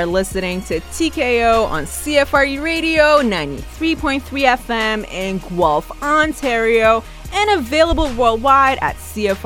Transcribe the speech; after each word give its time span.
are 0.00 0.06
listening 0.06 0.62
to 0.62 0.80
TKO 0.80 1.66
on 1.66 1.84
CFRU 1.84 2.62
Radio 2.62 3.20
93.3 3.20 4.20
FM 4.22 5.06
in 5.12 5.36
Guelph, 5.54 5.90
Ontario, 6.02 7.04
and 7.34 7.60
available 7.60 8.10
worldwide 8.14 8.78
at 8.80 8.96
CFRU.ca. 8.96 9.44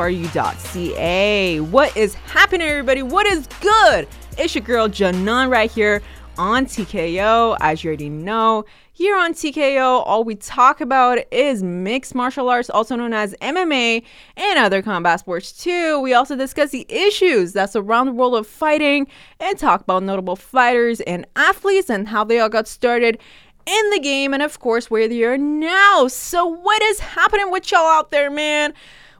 What 1.59 1.97
is 1.97 2.15
happening, 2.15 2.69
everybody? 2.69 3.03
What 3.03 3.27
is 3.27 3.49
good? 3.61 4.07
It's 4.39 4.55
your 4.55 4.63
girl 4.63 4.87
Janan 4.87 5.51
right 5.51 5.69
here 5.69 6.03
on 6.39 6.67
TKO. 6.67 7.57
As 7.61 7.83
you 7.83 7.89
already 7.89 8.09
know, 8.09 8.65
here 8.93 9.17
on 9.17 9.35
TKO, 9.35 10.03
all 10.07 10.25
we 10.25 10.35
talk 10.35 10.81
about 10.81 11.19
is 11.33 11.63
mixed 11.63 12.15
martial 12.15 12.49
arts, 12.49 12.71
also 12.71 12.97
known 12.97 13.13
as 13.13 13.35
MMA, 13.41 14.03
and 14.37 14.59
other 14.59 14.83
combat 14.83 15.21
sports 15.21 15.53
too. 15.53 16.01
We 16.01 16.15
also 16.15 16.37
discuss 16.37 16.71
the 16.71 16.87
issues 16.89 17.53
that 17.55 17.71
surround 17.71 18.09
the 18.09 18.13
world 18.13 18.35
of 18.35 18.47
fighting 18.47 19.07
and 19.41 19.59
talk 19.59 19.81
about 19.81 20.03
notable 20.03 20.37
fighters 20.37 21.01
and 21.01 21.27
athletes 21.37 21.91
and 21.91 22.09
how 22.09 22.25
they 22.25 22.39
all 22.41 22.49
got 22.49 22.69
started 22.69 23.19
in 23.67 23.91
the 23.91 24.01
game, 24.01 24.35
and 24.35 24.43
of 24.43 24.59
course, 24.59 24.91
where 24.91 25.09
they 25.09 25.25
are 25.25 25.39
now. 25.39 26.07
So, 26.09 26.47
what 26.47 26.83
is 26.83 27.01
happening 27.01 27.51
with 27.51 27.71
y'all 27.71 27.87
out 27.87 28.11
there, 28.11 28.31
man? 28.31 28.75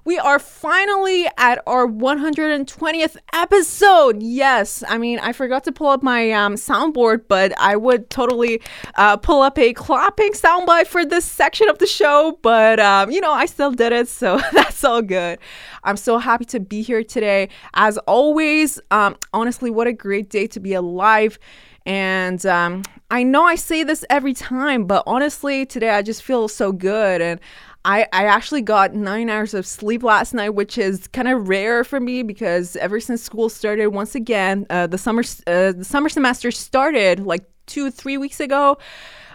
We 0.07 0.19
are 0.19 0.39
finally 0.39 1.27
at 1.39 1.63
our 1.67 1.87
120th 1.87 3.17
episode. 3.33 4.23
Yes, 4.23 4.85
I 4.87 4.99
mean, 4.99 5.19
I 5.19 5.33
forgot 5.33 5.65
to 5.65 5.73
pull 5.73 5.87
up 5.87 6.03
my 6.03 6.31
um, 6.33 6.57
soundboard, 6.57 7.23
but 7.27 7.59
I 7.59 7.77
would 7.77 8.11
totally 8.11 8.61
uh, 8.97 9.17
pull 9.17 9.41
up 9.41 9.59
a 9.59 9.73
clapping 9.73 10.33
soundbite 10.33 10.89
for 10.89 11.07
this 11.07 11.25
section 11.25 11.71
of 11.71 11.79
the 11.79 11.87
show. 11.87 12.39
But, 12.43 12.81
um, 12.81 13.11
you 13.11 13.23
know, 13.23 13.33
I 13.33 13.47
still 13.47 13.71
did 13.71 13.93
it, 13.93 14.09
so 14.09 14.39
that's 14.53 14.85
all 14.85 15.01
good. 15.01 15.39
I'm 15.85 15.97
so 15.97 16.19
happy 16.19 16.45
to 16.47 16.61
be 16.61 16.83
here 16.83 17.03
today. 17.03 17.49
As 17.73 17.97
always, 18.07 18.79
um, 18.91 19.17
honestly, 19.33 19.71
what 19.71 19.87
a 19.87 19.95
great 19.95 20.29
day 20.29 20.47
to 20.49 20.61
be 20.61 20.75
alive. 20.75 21.39
And 21.87 22.45
um, 22.45 22.83
I 23.11 23.23
know 23.23 23.45
I 23.45 23.55
say 23.55 23.85
this 23.85 24.05
every 24.11 24.35
time, 24.35 24.85
but 24.85 25.03
honestly, 25.07 25.65
today 25.65 25.91
I 25.91 26.03
just 26.03 26.23
feel 26.23 26.49
so 26.49 26.73
good. 26.73 27.23
And 27.23 27.41
I, 27.85 28.07
I 28.13 28.25
actually 28.25 28.63
got 28.63 28.95
nine 28.95 29.29
hours 29.29 29.53
of 29.53 29.67
sleep 29.67 30.03
last 30.03 30.33
night, 30.33 30.51
which 30.51 30.79
is 30.79 31.07
kind 31.09 31.29
of 31.29 31.49
rare 31.49 31.85
for 31.85 32.01
me 32.01 32.23
because 32.23 32.77
ever 32.77 32.99
since 32.99 33.23
school 33.23 33.49
started, 33.51 33.89
once 33.89 34.15
again, 34.15 34.67
uh, 34.71 34.87
the 34.87 34.97
summer 34.97 35.23
uh, 35.47 35.73
the 35.73 35.85
summer 35.85 36.09
semester 36.09 36.51
started 36.51 37.21
like 37.21 37.45
two 37.67 37.91
three 37.91 38.17
weeks 38.17 38.41
ago. 38.41 38.79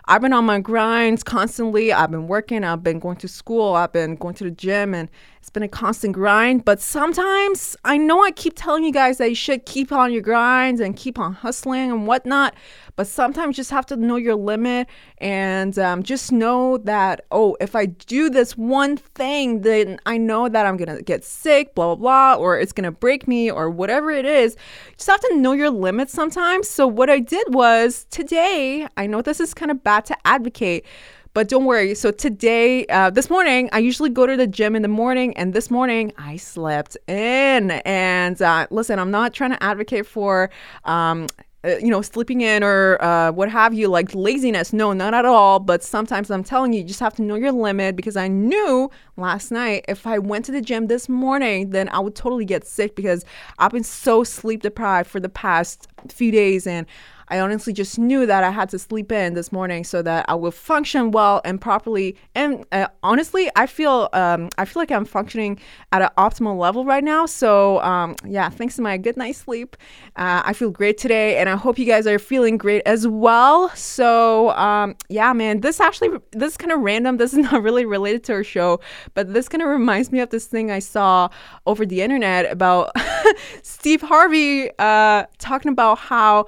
I've 0.09 0.21
been 0.21 0.33
on 0.33 0.43
my 0.43 0.59
grinds 0.59 1.21
constantly. 1.21 1.93
I've 1.93 2.09
been 2.09 2.25
working. 2.25 2.63
I've 2.63 2.81
been 2.81 2.97
going 2.97 3.17
to 3.17 3.27
school. 3.27 3.75
I've 3.75 3.93
been 3.93 4.15
going 4.15 4.33
to 4.35 4.43
the 4.43 4.49
gym, 4.49 4.95
and 4.95 5.07
it's 5.39 5.52
been 5.52 5.61
a 5.61 5.67
constant 5.67 6.15
grind. 6.15 6.65
But 6.65 6.81
sometimes 6.81 7.77
I 7.85 7.97
know 7.97 8.23
I 8.23 8.31
keep 8.31 8.53
telling 8.55 8.83
you 8.83 8.91
guys 8.91 9.19
that 9.19 9.30
you 9.30 9.35
should 9.35 9.67
keep 9.67 9.91
on 9.91 10.11
your 10.11 10.23
grinds 10.23 10.81
and 10.81 10.97
keep 10.97 11.19
on 11.19 11.33
hustling 11.33 11.91
and 11.91 12.07
whatnot. 12.07 12.55
But 12.95 13.05
sometimes 13.05 13.55
you 13.55 13.61
just 13.61 13.69
have 13.69 13.85
to 13.85 13.95
know 13.95 14.15
your 14.15 14.35
limit 14.35 14.89
and 15.19 15.77
um, 15.77 16.02
just 16.02 16.31
know 16.31 16.80
that, 16.80 17.21
oh, 17.31 17.55
if 17.61 17.75
I 17.75 17.85
do 17.85 18.30
this 18.30 18.57
one 18.57 18.97
thing, 18.97 19.61
then 19.61 19.99
I 20.07 20.17
know 20.17 20.49
that 20.49 20.65
I'm 20.65 20.76
going 20.76 20.97
to 20.97 21.03
get 21.03 21.23
sick, 21.23 21.76
blah, 21.76 21.95
blah, 21.95 22.36
blah, 22.36 22.43
or 22.43 22.59
it's 22.59 22.73
going 22.73 22.83
to 22.83 22.91
break 22.91 23.27
me 23.27 23.49
or 23.49 23.70
whatever 23.70 24.11
it 24.11 24.26
is. 24.26 24.55
You 24.87 24.95
just 24.97 25.09
have 25.09 25.21
to 25.21 25.37
know 25.37 25.53
your 25.53 25.70
limits 25.70 26.11
sometimes. 26.11 26.67
So 26.67 26.87
what 26.87 27.09
I 27.09 27.20
did 27.20 27.53
was 27.53 28.05
today, 28.09 28.87
I 28.97 29.05
know 29.05 29.21
this 29.21 29.39
is 29.39 29.53
kind 29.53 29.71
of 29.71 29.81
bad 29.81 29.98
to 30.05 30.17
advocate. 30.26 30.86
But 31.33 31.48
don't 31.48 31.65
worry. 31.65 31.93
So 31.93 32.11
today, 32.11 32.86
uh, 32.87 33.11
this 33.11 33.30
morning, 33.30 33.70
I 33.71 33.80
usually 33.80 34.10
go 34.10 34.26
to 34.26 34.36
the 34.36 34.48
gym 34.48 34.76
in 34.76 34.82
the 34.82 34.87
morning, 34.87 35.37
and 35.37 35.54
this 35.54 35.70
morning 35.70 36.11
I 36.17 36.37
slept 36.37 36.98
in. 37.08 37.71
And 37.71 38.42
uh, 38.42 38.65
listen, 38.71 38.98
I'm 38.98 39.11
not 39.11 39.33
trying 39.33 39.52
to 39.52 39.64
advocate 39.64 40.08
for 40.08 40.49
um, 40.86 41.27
uh, 41.65 41.76
you 41.82 41.89
know, 41.89 42.02
sleeping 42.02 42.39
in 42.39 42.64
or 42.64 43.02
uh, 43.04 43.32
what 43.33 43.49
have 43.49 43.73
you, 43.73 43.89
like 43.89 44.15
laziness. 44.15 44.71
No, 44.71 44.93
not 44.93 45.14
at 45.14 45.26
all. 45.26 45.59
But 45.59 45.83
sometimes 45.83 46.32
I'm 46.32 46.43
telling 46.43 46.71
you, 46.71 46.80
you 46.80 46.86
just 46.86 47.02
have 47.02 47.14
to 47.15 47.21
know 47.21 47.36
your 47.36 47.52
limit 47.52 47.98
because 47.98 48.15
I 48.15 48.30
knew 48.30 48.89
last 49.19 49.52
night 49.52 49.85
if 49.87 50.07
I 50.07 50.19
went 50.19 50.45
to 50.45 50.52
the 50.52 50.61
gym 50.61 50.87
this 50.87 51.09
morning, 51.09 51.71
then 51.71 51.89
I 51.89 51.99
would 51.99 52.15
totally 52.15 52.45
get 52.45 52.65
sick 52.65 52.95
because 52.95 53.25
I've 53.57 53.71
been 53.71 53.83
so 53.83 54.23
sleep 54.23 54.61
deprived 54.61 55.09
for 55.09 55.19
the 55.19 55.30
past 55.30 55.87
few 56.09 56.31
days 56.31 56.65
and 56.65 56.85
I 57.29 57.39
honestly 57.39 57.73
just 57.73 57.99
knew 57.99 58.25
that 58.25 58.43
I 58.43 58.49
had 58.49 58.69
to 58.69 58.79
sleep 58.79 59.11
in 59.11 59.33
this 59.33 59.52
morning 59.52 59.83
so 59.83 60.02
that 60.02 60.25
I 60.27 60.35
would 60.35 60.53
function 60.53 61.11
well 61.11 61.41
and 61.45 61.61
properly. 61.61 62.15
And 62.35 62.65
uh, 62.71 62.87
honestly, 63.03 63.49
I 63.55 63.67
feel 63.67 64.09
um, 64.13 64.49
I 64.58 64.65
feel 64.65 64.81
like 64.81 64.91
I'm 64.91 65.05
functioning 65.05 65.59
at 65.91 66.02
an 66.02 66.09
optimal 66.17 66.58
level 66.58 66.85
right 66.85 67.03
now. 67.03 67.25
So 67.25 67.81
um, 67.81 68.15
yeah, 68.25 68.49
thanks 68.49 68.75
to 68.77 68.81
my 68.81 68.97
good 68.97 69.17
night's 69.17 69.39
sleep, 69.39 69.77
uh, 70.15 70.41
I 70.43 70.53
feel 70.53 70.71
great 70.71 70.97
today, 70.97 71.37
and 71.37 71.49
I 71.49 71.55
hope 71.55 71.77
you 71.77 71.85
guys 71.85 72.08
are 72.08 72.19
feeling 72.19 72.58
great 72.58 72.81
as 72.85 73.08
well. 73.08 73.69
So 73.75 74.49
um, 74.52 74.95
yeah, 75.09 75.31
man, 75.33 75.61
this 75.61 75.79
actually 75.79 76.17
this 76.31 76.52
is 76.52 76.58
kind 76.58 76.71
of 76.71 76.79
random. 76.79 77.17
This 77.17 77.33
is 77.33 77.39
not 77.52 77.61
really 77.61 77.85
related 77.85 78.23
to 78.25 78.33
our 78.33 78.43
show, 78.43 78.79
but 79.14 79.33
this 79.33 79.49
kind 79.49 79.61
of 79.61 79.70
reminds 79.70 80.11
me 80.11 80.20
of 80.20 80.30
this 80.30 80.45
thing 80.45 80.71
I 80.71 80.80
saw 80.80 81.30
over 81.65 81.86
the 81.86 82.02
internet 82.02 82.52
about 82.52 82.92
Steve 83.61 84.02
Harvey 84.02 84.70
uh, 84.80 85.25
talking 85.37 85.71
about 85.71 85.99
how 85.99 86.47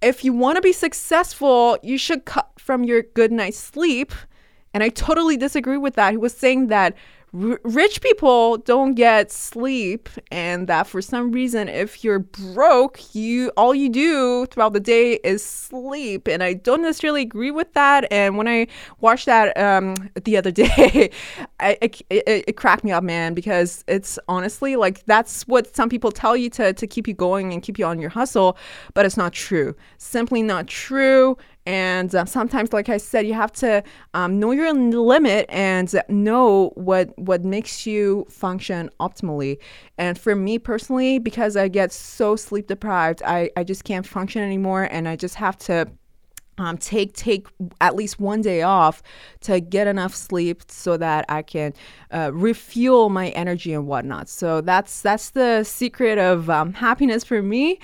if 0.00 0.24
you 0.24 0.32
want 0.32 0.56
to 0.56 0.62
be 0.62 0.72
successful, 0.72 1.78
you 1.82 1.96
should 1.96 2.24
cut 2.24 2.50
from 2.58 2.84
your 2.84 3.02
good 3.02 3.32
night's 3.32 3.58
sleep. 3.58 4.12
And 4.74 4.82
I 4.82 4.88
totally 4.88 5.36
disagree 5.36 5.76
with 5.76 5.94
that. 5.94 6.12
He 6.12 6.16
was 6.16 6.34
saying 6.36 6.68
that 6.68 6.94
r- 7.34 7.60
rich 7.64 8.00
people 8.00 8.58
don't 8.58 8.94
get 8.94 9.32
sleep 9.32 10.08
and 10.30 10.68
that 10.68 10.86
for 10.86 11.00
some 11.00 11.32
reason 11.32 11.68
if 11.68 12.04
you're 12.04 12.18
broke 12.18 13.14
you 13.14 13.50
all 13.56 13.74
you 13.74 13.88
do 13.88 14.46
throughout 14.46 14.72
the 14.72 14.80
day 14.80 15.14
is 15.24 15.44
sleep. 15.44 16.28
And 16.28 16.42
i 16.42 16.52
don't 16.54 16.82
necessarily 16.82 17.22
agree 17.22 17.50
with 17.50 17.72
that. 17.74 18.06
And 18.10 18.36
when 18.36 18.48
i 18.48 18.66
watched 19.00 19.26
that 19.26 19.56
um, 19.56 19.94
the 20.24 20.36
other 20.36 20.50
day 20.50 21.10
I, 21.60 21.78
it, 21.80 22.02
it, 22.10 22.44
it, 22.48 22.56
cracked 22.56 22.84
me 22.84 22.92
up 22.92 23.04
man 23.04 23.34
because 23.34 23.84
it's 23.86 24.18
honestly 24.28 24.76
like 24.76 25.04
that's 25.04 25.46
what 25.48 25.74
some 25.74 25.88
people 25.88 26.12
tell 26.12 26.36
you 26.36 26.50
to, 26.50 26.72
to 26.72 26.86
keep 26.86 27.08
you 27.08 27.14
going 27.14 27.52
and 27.52 27.62
keep 27.62 27.78
you 27.78 27.86
on 27.86 27.98
your 27.98 28.10
hustle 28.10 28.56
but 28.94 29.06
it's 29.06 29.16
not 29.16 29.32
true. 29.32 29.74
Simply 29.98 30.42
not 30.42 30.66
true 30.66 31.36
and 31.64 32.12
uh, 32.14 32.24
sometimes, 32.24 32.72
like 32.72 32.88
I 32.88 32.96
said, 32.96 33.26
you 33.26 33.34
have 33.34 33.52
to 33.52 33.84
um, 34.14 34.40
know 34.40 34.50
your 34.50 34.72
limit 34.72 35.46
and 35.48 35.94
know 36.08 36.72
what 36.74 37.16
what 37.16 37.44
makes 37.44 37.86
you 37.86 38.26
function 38.28 38.90
optimally. 38.98 39.58
And 39.96 40.18
for 40.18 40.34
me 40.34 40.58
personally, 40.58 41.18
because 41.18 41.56
I 41.56 41.68
get 41.68 41.92
so 41.92 42.34
sleep 42.34 42.66
deprived, 42.66 43.22
I, 43.24 43.50
I 43.56 43.62
just 43.62 43.84
can't 43.84 44.06
function 44.06 44.42
anymore, 44.42 44.88
and 44.90 45.08
I 45.08 45.14
just 45.14 45.36
have 45.36 45.56
to 45.58 45.86
um, 46.58 46.78
take 46.78 47.14
take 47.14 47.46
at 47.80 47.94
least 47.94 48.18
one 48.20 48.40
day 48.40 48.62
off 48.62 49.02
to 49.42 49.60
get 49.60 49.86
enough 49.86 50.14
sleep 50.14 50.62
so 50.68 50.96
that 50.96 51.24
I 51.28 51.42
can 51.42 51.74
uh, 52.10 52.30
refuel 52.32 53.08
my 53.08 53.28
energy 53.30 53.72
and 53.72 53.86
whatnot. 53.86 54.28
So 54.28 54.60
that's 54.60 55.00
that's 55.00 55.30
the 55.30 55.64
secret 55.64 56.18
of 56.18 56.50
um, 56.50 56.72
happiness 56.72 57.24
for 57.24 57.42
me. 57.42 57.78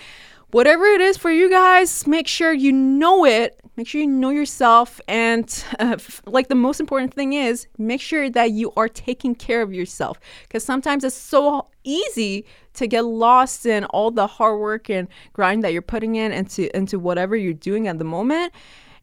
Whatever 0.51 0.87
it 0.87 1.03
is 1.03 1.19
for 1.19 1.31
you 1.31 1.51
guys, 1.51 2.07
make 2.07 2.27
sure 2.27 2.53
you 2.53 2.73
know 2.73 3.27
it. 3.27 3.61
Make 3.77 3.87
sure 3.87 4.01
you 4.01 4.07
know 4.07 4.31
yourself. 4.31 4.99
And 5.07 5.45
uh, 5.79 5.97
f- 5.99 6.23
like 6.27 6.49
the 6.49 6.55
most 6.55 6.81
important 6.81 7.13
thing 7.13 7.35
is 7.35 7.67
make 7.77 8.01
sure 8.01 8.31
that 8.31 8.53
you 8.53 8.73
are 8.77 8.89
taking 8.89 9.35
care 9.35 9.61
of 9.61 9.75
yourself. 9.75 10.19
Because 10.43 10.65
sometimes 10.65 11.05
it's 11.05 11.15
so 11.15 11.69
easy 11.85 12.47
to 12.75 12.87
get 12.87 13.05
lost 13.05 13.67
in 13.67 13.85
all 13.87 14.11
the 14.11 14.27
hard 14.27 14.59
work 14.59 14.89
and 14.89 15.07
grind 15.35 15.65
that 15.65 15.73
you're 15.75 15.83
putting 15.83 16.17
in 16.17 16.33
into 16.33 16.75
into 16.75 16.99
whatever 16.99 17.37
you're 17.37 17.53
doing 17.53 17.87
at 17.87 17.99
the 17.99 18.05
moment. 18.05 18.53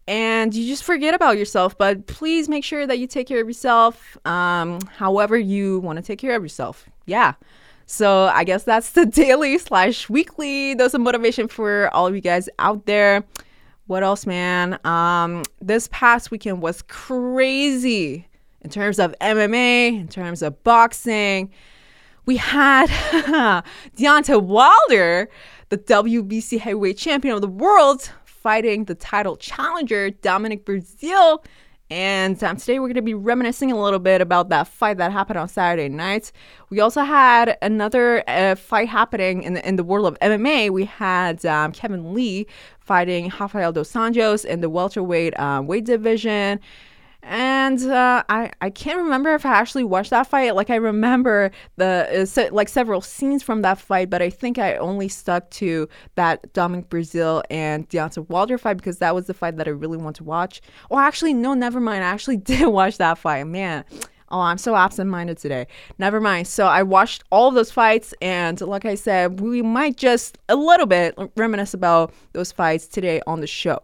And 0.08 0.54
you 0.54 0.68
just 0.68 0.84
forget 0.84 1.14
about 1.14 1.38
yourself. 1.38 1.78
But 1.78 2.08
please 2.08 2.50
make 2.50 2.64
sure 2.64 2.88
that 2.88 2.98
you 2.98 3.06
take 3.06 3.28
care 3.28 3.42
of 3.42 3.48
yourself 3.48 4.18
um, 4.26 4.80
however 4.98 5.38
you 5.38 5.80
want 5.80 5.98
to 5.98 6.04
take 6.04 6.20
care 6.20 6.36
of 6.36 6.42
yourself. 6.42 6.90
Yeah 7.06 7.36
so 7.86 8.26
I 8.34 8.44
guess 8.44 8.64
that's 8.64 8.92
the 8.92 9.06
daily 9.24 9.58
slash 9.58 10.10
weekly 10.10 10.76
dose 10.76 10.94
of 10.94 11.02
motivation 11.02 11.48
for 11.48 11.90
all 11.94 12.08
of 12.08 12.16
you 12.16 12.22
guys 12.22 12.50
out 12.60 12.86
there 12.86 13.24
what 13.88 14.02
else, 14.02 14.26
man? 14.26 14.80
Um, 14.84 15.44
this 15.62 15.88
past 15.92 16.32
weekend 16.32 16.62
was 16.62 16.82
crazy 16.84 18.28
in 18.62 18.70
terms 18.70 18.98
of 18.98 19.14
MMA, 19.22 20.00
in 20.00 20.08
terms 20.08 20.42
of 20.42 20.64
boxing. 20.64 21.52
We 22.26 22.38
had 22.38 22.88
Deontay 23.96 24.42
Wilder, 24.42 25.30
the 25.70 25.78
WBC 25.78 26.60
heavyweight 26.60 26.98
champion 26.98 27.36
of 27.36 27.42
the 27.42 27.48
world, 27.48 28.12
fighting 28.26 28.86
the 28.86 28.96
title 28.96 29.38
challenger 29.38 30.10
Dominic 30.10 30.66
Breazeale 30.66 31.46
and 31.90 32.44
um, 32.44 32.58
today 32.58 32.80
we're 32.80 32.88
going 32.88 32.96
to 32.96 33.02
be 33.04 33.14
reminiscing 33.14 33.72
a 33.72 33.80
little 33.80 34.00
bit 34.00 34.20
about 34.20 34.50
that 34.50 34.68
fight 34.68 34.98
that 34.98 35.12
happened 35.12 35.38
on 35.38 35.48
Saturday 35.48 35.88
night. 35.88 36.32
We 36.72 36.80
also 36.80 37.04
had 37.04 37.58
another 37.62 38.24
uh, 38.28 38.56
fight 38.56 38.90
happening 38.90 39.44
in 39.44 39.54
the, 39.54 39.68
in 39.68 39.76
the 39.76 39.84
world 39.84 40.08
of 40.08 40.20
MMA. 40.20 40.72
We 40.72 40.86
had 40.86 41.46
um, 41.46 41.72
Kevin 41.72 42.14
Lee 42.14 42.48
fighting 42.80 43.32
Rafael 43.40 43.72
Dos 43.72 43.92
Anjos 43.94 44.46
in 44.46 44.62
the 44.62 44.70
welterweight 44.70 45.40
uh, 45.40 45.62
weight 45.64 45.86
division. 45.86 46.60
And 47.28 47.82
uh, 47.82 48.24
I 48.30 48.52
I 48.62 48.70
can't 48.70 49.00
remember 49.00 49.34
if 49.34 49.48
I 49.48 49.50
actually 49.50 49.84
watched 49.84 50.12
that 50.12 50.28
fight. 50.28 50.54
Like 50.54 50.70
I 50.70 50.76
remember 50.76 51.50
the 51.76 52.22
uh, 52.22 52.26
se- 52.26 52.52
like 52.52 52.70
several 52.70 53.02
scenes 53.02 53.42
from 53.42 53.64
that 53.64 53.80
fight, 53.80 54.12
but 54.12 54.22
I 54.22 54.30
think 54.30 54.60
I 54.60 54.76
only 54.76 55.08
stuck 55.08 55.50
to 55.52 55.90
that 56.14 56.54
Dominic 56.54 56.88
Breazeale 56.88 57.42
and 57.50 57.90
Deontay 57.90 58.30
Wilder 58.30 58.60
fight 58.60 58.78
because 58.78 59.00
that 59.00 59.16
was 59.16 59.26
the 59.26 59.34
fight 59.34 59.58
that 59.58 59.68
I 59.68 59.72
really 59.72 59.98
want 59.98 60.16
to 60.18 60.24
watch. 60.24 60.62
Or 60.92 61.02
actually, 61.02 61.34
no, 61.34 61.56
never 61.56 61.80
mind. 61.80 62.04
I 62.04 62.08
actually 62.08 62.38
did 62.54 62.68
watch 62.68 62.98
that 63.00 63.18
fight. 63.18 63.46
Man, 63.48 63.86
Oh, 64.30 64.40
I'm 64.40 64.58
so 64.58 64.76
absent 64.76 65.10
minded 65.10 65.38
today. 65.38 65.68
Never 66.00 66.20
mind. 66.20 66.48
So 66.48 66.66
I 66.66 66.84
watched 66.84 67.24
all 67.32 67.52
those 67.52 67.72
fights, 67.72 68.14
and 68.22 68.60
like 68.62 68.84
I 68.86 68.96
said, 68.96 69.40
we 69.40 69.62
might 69.62 69.98
just 69.98 70.38
a 70.50 70.56
little 70.56 70.88
bit 70.88 71.18
reminisce 71.38 71.74
about 71.74 72.14
those 72.34 72.52
fights 72.52 72.88
today 72.88 73.22
on 73.28 73.42
the 73.42 73.48
show. 73.48 73.80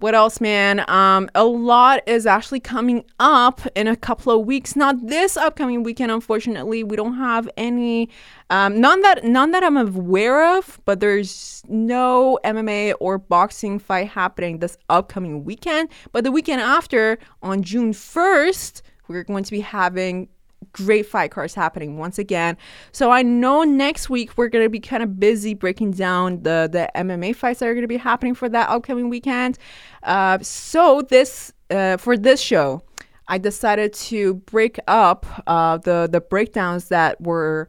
What 0.00 0.14
else, 0.14 0.40
man? 0.40 0.82
Um, 0.88 1.28
a 1.34 1.44
lot 1.44 2.00
is 2.06 2.24
actually 2.24 2.60
coming 2.60 3.04
up 3.20 3.60
in 3.74 3.86
a 3.86 3.94
couple 3.94 4.32
of 4.32 4.46
weeks. 4.46 4.74
Not 4.74 5.06
this 5.06 5.36
upcoming 5.36 5.82
weekend, 5.82 6.10
unfortunately. 6.10 6.82
We 6.82 6.96
don't 6.96 7.16
have 7.16 7.50
any, 7.58 8.08
um, 8.48 8.80
none 8.80 9.02
that 9.02 9.24
none 9.24 9.50
that 9.50 9.62
I'm 9.62 9.76
aware 9.76 10.56
of. 10.56 10.80
But 10.86 11.00
there's 11.00 11.62
no 11.68 12.38
MMA 12.44 12.94
or 12.98 13.18
boxing 13.18 13.78
fight 13.78 14.08
happening 14.08 14.60
this 14.60 14.78
upcoming 14.88 15.44
weekend. 15.44 15.90
But 16.12 16.24
the 16.24 16.32
weekend 16.32 16.62
after, 16.62 17.18
on 17.42 17.62
June 17.62 17.92
1st, 17.92 18.80
we're 19.06 19.24
going 19.24 19.44
to 19.44 19.50
be 19.50 19.60
having 19.60 20.30
great 20.72 21.06
fight 21.06 21.30
cards 21.30 21.54
happening 21.54 21.98
once 21.98 22.18
again. 22.18 22.56
So 22.92 23.10
I 23.10 23.22
know 23.22 23.62
next 23.62 24.10
week 24.10 24.36
we're 24.36 24.48
going 24.48 24.64
to 24.64 24.70
be 24.70 24.80
kind 24.80 25.02
of 25.02 25.18
busy 25.18 25.54
breaking 25.54 25.92
down 25.92 26.42
the 26.42 26.68
the 26.70 26.90
MMA 26.94 27.34
fights 27.34 27.60
that 27.60 27.68
are 27.68 27.74
going 27.74 27.82
to 27.82 27.88
be 27.88 27.96
happening 27.96 28.34
for 28.34 28.48
that 28.48 28.68
upcoming 28.68 29.08
weekend. 29.08 29.58
Uh, 30.02 30.38
so 30.40 31.02
this 31.02 31.52
uh, 31.70 31.96
for 31.96 32.16
this 32.16 32.40
show, 32.40 32.82
I 33.28 33.38
decided 33.38 33.92
to 33.94 34.34
break 34.34 34.78
up 34.86 35.26
uh, 35.46 35.78
the 35.78 36.08
the 36.10 36.20
breakdowns 36.20 36.88
that 36.88 37.20
were 37.20 37.68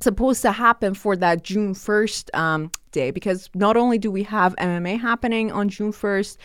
supposed 0.00 0.42
to 0.42 0.52
happen 0.52 0.94
for 0.94 1.16
that 1.16 1.42
June 1.42 1.74
1st 1.74 2.34
um, 2.36 2.70
day 2.94 3.10
because 3.10 3.50
not 3.54 3.76
only 3.76 3.98
do 3.98 4.10
we 4.10 4.22
have 4.22 4.56
MMA 4.56 4.98
happening 4.98 5.52
on 5.52 5.68
June 5.68 5.92
1st, 5.92 6.38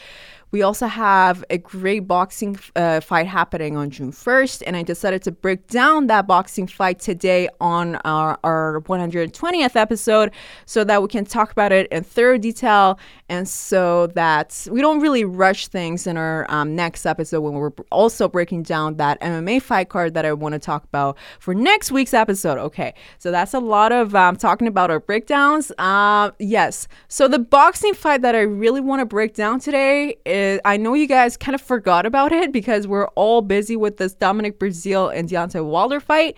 we 0.51 0.63
also 0.63 0.87
have 0.87 1.43
a 1.49 1.59
great 1.59 2.07
boxing 2.07 2.57
uh, 2.75 3.01
fight 3.01 3.27
happening 3.27 3.77
on 3.77 3.91
June 3.91 4.11
1st, 4.11 4.63
and 4.65 4.75
I 4.75 4.81
decided 4.81 5.21
to 5.23 5.31
break 5.31 5.67
down 5.67 6.07
that 6.07 6.25
boxing 6.25 6.65
fight 6.65 6.99
today 6.99 7.49
on 7.61 7.95
our, 7.97 8.39
our 8.43 8.81
120th 8.81 9.75
episode 9.75 10.31
so 10.65 10.83
that 10.83 11.03
we 11.03 11.07
can 11.07 11.25
talk 11.25 11.51
about 11.51 11.71
it 11.71 11.87
in 11.91 12.03
thorough 12.03 12.39
detail 12.39 12.99
and 13.29 13.47
so 13.47 14.07
that 14.07 14.67
we 14.71 14.81
don't 14.81 15.01
really 15.01 15.23
rush 15.23 15.67
things 15.67 16.07
in 16.07 16.17
our 16.17 16.47
um, 16.49 16.75
next 16.75 17.05
episode 17.05 17.41
when 17.41 17.53
we're 17.53 17.71
also 17.91 18.27
breaking 18.27 18.63
down 18.63 18.95
that 18.95 19.21
MMA 19.21 19.61
fight 19.61 19.89
card 19.89 20.15
that 20.15 20.25
I 20.25 20.33
want 20.33 20.53
to 20.53 20.59
talk 20.59 20.83
about 20.83 21.15
for 21.39 21.53
next 21.53 21.91
week's 21.91 22.13
episode. 22.13 22.57
Okay, 22.57 22.95
so 23.19 23.29
that's 23.29 23.53
a 23.53 23.59
lot 23.59 23.91
of 23.91 24.15
um, 24.15 24.35
talking 24.35 24.67
about 24.67 24.89
our 24.89 24.99
breakdowns. 24.99 25.71
Uh, 25.77 26.31
yes, 26.39 26.87
so 27.07 27.27
the 27.27 27.39
boxing 27.39 27.93
fight 27.93 28.21
that 28.21 28.35
I 28.35 28.41
really 28.41 28.81
want 28.81 29.01
to 29.01 29.05
break 29.05 29.35
down 29.35 29.59
today 29.59 30.17
is 30.25 30.59
I 30.65 30.77
know 30.77 30.93
you 30.93 31.07
guys 31.07 31.37
kind 31.37 31.55
of 31.55 31.61
forgot 31.61 32.05
about 32.05 32.31
it 32.31 32.51
because 32.51 32.87
we're 32.87 33.07
all 33.09 33.41
busy 33.41 33.75
with 33.75 33.97
this 33.97 34.13
Dominic 34.13 34.59
Breazeale 34.59 35.15
and 35.15 35.29
Deontay 35.29 35.63
Wilder 35.63 35.99
fight. 35.99 36.37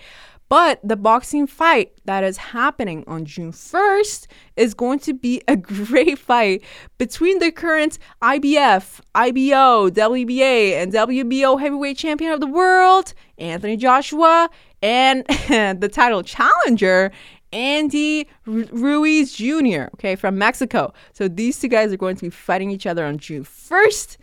But 0.51 0.81
the 0.83 0.97
boxing 0.97 1.47
fight 1.47 1.93
that 2.03 2.25
is 2.25 2.35
happening 2.35 3.05
on 3.07 3.23
June 3.23 3.53
1st 3.53 4.27
is 4.57 4.73
going 4.73 4.99
to 4.99 5.13
be 5.13 5.41
a 5.47 5.55
great 5.55 6.19
fight 6.19 6.61
between 6.97 7.39
the 7.39 7.53
current 7.53 7.97
IBF, 8.21 8.99
IBO, 9.15 9.89
WBA, 9.89 10.73
and 10.73 10.91
WBO 10.91 11.57
heavyweight 11.57 11.97
champion 11.97 12.33
of 12.33 12.41
the 12.41 12.47
world, 12.47 13.13
Anthony 13.37 13.77
Joshua, 13.77 14.49
and 14.81 15.25
the 15.47 15.89
title 15.89 16.21
challenger, 16.21 17.13
Andy 17.53 18.27
Ruiz 18.45 19.33
Jr., 19.33 19.89
okay, 19.93 20.15
from 20.15 20.37
Mexico. 20.37 20.93
So 21.13 21.27
these 21.27 21.59
two 21.59 21.67
guys 21.67 21.91
are 21.91 21.97
going 21.97 22.15
to 22.15 22.23
be 22.23 22.29
fighting 22.29 22.71
each 22.71 22.85
other 22.85 23.05
on 23.05 23.17
June 23.17 23.43
1st 23.43 24.17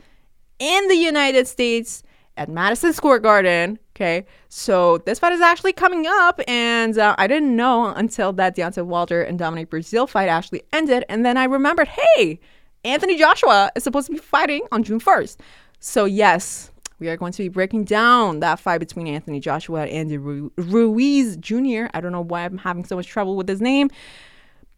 in 0.58 0.88
the 0.88 0.96
United 0.96 1.46
States 1.46 2.02
at 2.36 2.48
Madison 2.48 2.92
Square 2.92 3.20
Garden. 3.20 3.78
Okay, 3.94 4.26
so 4.48 4.98
this 4.98 5.19
fight 5.19 5.32
is 5.32 5.40
actually 5.40 5.72
coming 5.72 6.06
up, 6.06 6.40
and 6.46 6.96
uh, 6.96 7.16
I 7.19 7.26
didn't 7.26 7.54
know 7.56 7.86
until 7.86 8.32
that 8.34 8.56
Deontay 8.56 8.86
Wilder 8.86 9.22
and 9.22 9.38
Dominic 9.38 9.70
Breazeale 9.70 10.08
fight 10.08 10.28
actually 10.28 10.62
ended, 10.72 11.04
and 11.08 11.26
then 11.26 11.36
I 11.36 11.44
remembered, 11.44 11.88
hey, 11.88 12.38
Anthony 12.84 13.19
Joshua 13.19 13.72
is 13.75 13.82
supposed 13.82 14.06
to 14.06 14.12
be 14.12 14.19
fighting 14.19 14.62
on 14.70 14.84
June 14.84 15.00
1st. 15.00 15.38
So 15.80 16.04
yes, 16.04 16.70
we 16.99 17.09
are 17.09 17.17
going 17.17 17.33
to 17.33 17.43
be 17.43 17.49
breaking 17.49 17.85
down 17.85 18.41
that 18.41 18.59
fight 18.59 18.79
between 18.79 19.06
Anthony 19.06 19.41
Joshua 19.41 19.83
and 19.83 19.91
Andy 19.91 20.19
Ru- 20.19 20.53
Ruiz 20.56 21.37
Jr. 21.37 21.87
I 21.95 22.00
don't 22.00 22.12
know 22.12 22.23
why 22.23 22.45
I'm 22.45 22.59
having 22.59 22.85
so 22.85 22.97
much 22.97 23.06
trouble 23.06 23.37
with 23.37 23.49
his 23.49 23.61
name. 23.61 23.91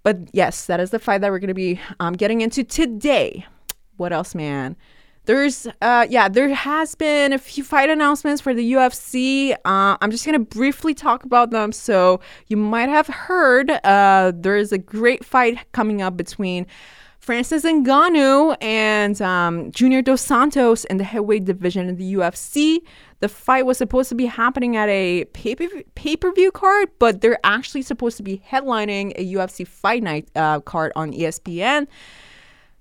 But 0.03 0.19
yes, 0.33 0.67
that 0.67 0.81
is 0.81 0.91
the 0.91 0.99
fight 0.99 1.21
that 1.21 1.31
we're 1.31 1.39
going 1.39 1.49
to 1.49 1.55
be 1.55 1.81
um, 1.99 2.15
getting 2.15 2.41
into 2.41 2.65
today. 2.65 3.47
What 3.97 4.13
else, 4.13 4.35
man? 4.35 4.77
There's, 5.27 5.67
uh, 5.83 6.07
yeah, 6.09 6.29
there 6.29 6.49
has 6.53 6.95
been 6.95 7.33
a 7.33 7.39
few 7.39 7.63
fight 7.63 7.91
announcements 7.91 8.41
for 8.41 8.55
the 8.55 8.73
UFC. 8.73 9.53
Uh, 9.65 9.97
I'm 10.01 10.11
just 10.11 10.25
gonna 10.25 10.39
briefly 10.39 10.95
talk 10.95 11.25
about 11.25 11.51
them. 11.51 11.73
So 11.73 12.21
you 12.49 12.57
might 12.57 12.89
have 12.89 13.07
heard 13.07 13.71
uh, 13.71 14.33
there 14.35 14.57
is 14.57 14.73
a 14.73 14.79
great 14.79 15.25
fight 15.25 15.59
coming 15.73 16.01
up 16.01 16.17
between 16.17 16.67
Francis 17.21 17.65
Ngannou 17.65 18.57
and 18.63 19.21
um, 19.21 19.71
Junior 19.73 20.01
Dos 20.01 20.23
Santos 20.23 20.85
in 20.85 20.97
the 20.97 21.05
heavyweight 21.05 21.45
division 21.45 21.87
in 21.87 21.97
the 21.97 22.15
UFC. 22.15 22.79
The 23.21 23.29
fight 23.29 23.67
was 23.67 23.77
supposed 23.77 24.09
to 24.09 24.15
be 24.15 24.25
happening 24.25 24.77
at 24.77 24.89
a 24.89 25.27
pay 25.27 25.55
per 25.55 26.33
view 26.33 26.51
card, 26.51 26.89
but 26.99 27.21
they're 27.21 27.39
actually 27.45 27.83
supposed 27.83 28.17
to 28.17 28.23
be 28.23 28.43
headlining 28.51 29.13
a 29.17 29.35
UFC 29.35 29.67
Fight 29.67 30.03
Night 30.03 30.29
uh, 30.35 30.61
card 30.61 30.93
on 30.97 31.13
ESPN. 31.13 31.87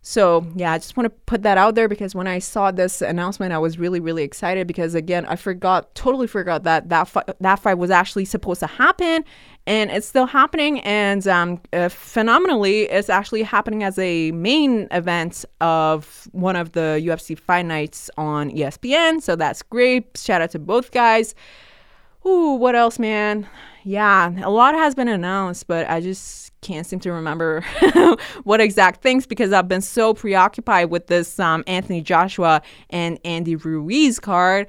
So, 0.02 0.48
yeah, 0.56 0.72
I 0.72 0.78
just 0.78 0.96
want 0.96 1.06
to 1.06 1.10
put 1.26 1.44
that 1.44 1.58
out 1.58 1.76
there 1.76 1.90
because 1.90 2.16
when 2.16 2.26
I 2.26 2.40
saw 2.40 2.72
this 2.72 3.02
announcement, 3.02 3.52
I 3.52 3.58
was 3.58 3.78
really, 3.78 4.00
really 4.00 4.24
excited 4.24 4.66
because, 4.66 4.96
again, 4.96 5.26
I 5.26 5.36
forgot, 5.36 5.94
totally 5.94 6.26
forgot 6.26 6.64
that 6.64 6.88
that, 6.88 7.10
fi- 7.10 7.26
that 7.42 7.60
fight 7.60 7.74
was 7.74 7.92
actually 7.92 8.24
supposed 8.24 8.62
to 8.62 8.68
happen 8.68 9.26
and 9.68 9.92
it's 9.92 10.08
still 10.08 10.26
happening. 10.26 10.80
And 10.82 11.28
um, 11.28 11.62
uh, 11.74 11.90
phenomenally, 11.90 12.84
it's 12.84 13.10
actually 13.10 13.44
happening 13.44 13.84
as 13.84 14.00
a 14.00 14.32
main 14.32 14.88
event 14.92 15.44
of 15.60 16.30
one 16.32 16.56
of 16.56 16.72
the 16.72 17.02
UFC 17.06 17.38
fight 17.38 17.66
nights 17.66 18.10
on 18.18 18.52
ESPN. 18.52 19.22
So 19.22 19.36
that's 19.36 19.62
great. 19.62 20.18
Shout 20.18 20.42
out 20.42 20.52
to 20.52 20.60
both 20.60 20.92
guys. 20.92 21.36
Ooh, 22.26 22.54
what 22.54 22.76
else, 22.76 23.00
man? 23.00 23.48
Yeah, 23.84 24.34
a 24.44 24.50
lot 24.50 24.76
has 24.76 24.96
been 24.96 25.08
announced, 25.08 25.68
but 25.68 25.90
I 25.90 26.02
just 26.02 26.49
can't 26.62 26.86
seem 26.86 27.00
to 27.00 27.12
remember 27.12 27.62
what 28.44 28.60
exact 28.62 29.02
things 29.02 29.26
because 29.26 29.54
I've 29.54 29.68
been 29.68 29.82
so 29.82 30.14
preoccupied 30.14 30.90
with 30.90 31.08
this 31.08 31.40
um, 31.40 31.64
Anthony 31.68 32.02
Joshua 32.02 32.62
and 32.90 33.20
Andy 33.24 33.56
Ruiz 33.56 34.20
card. 34.20 34.68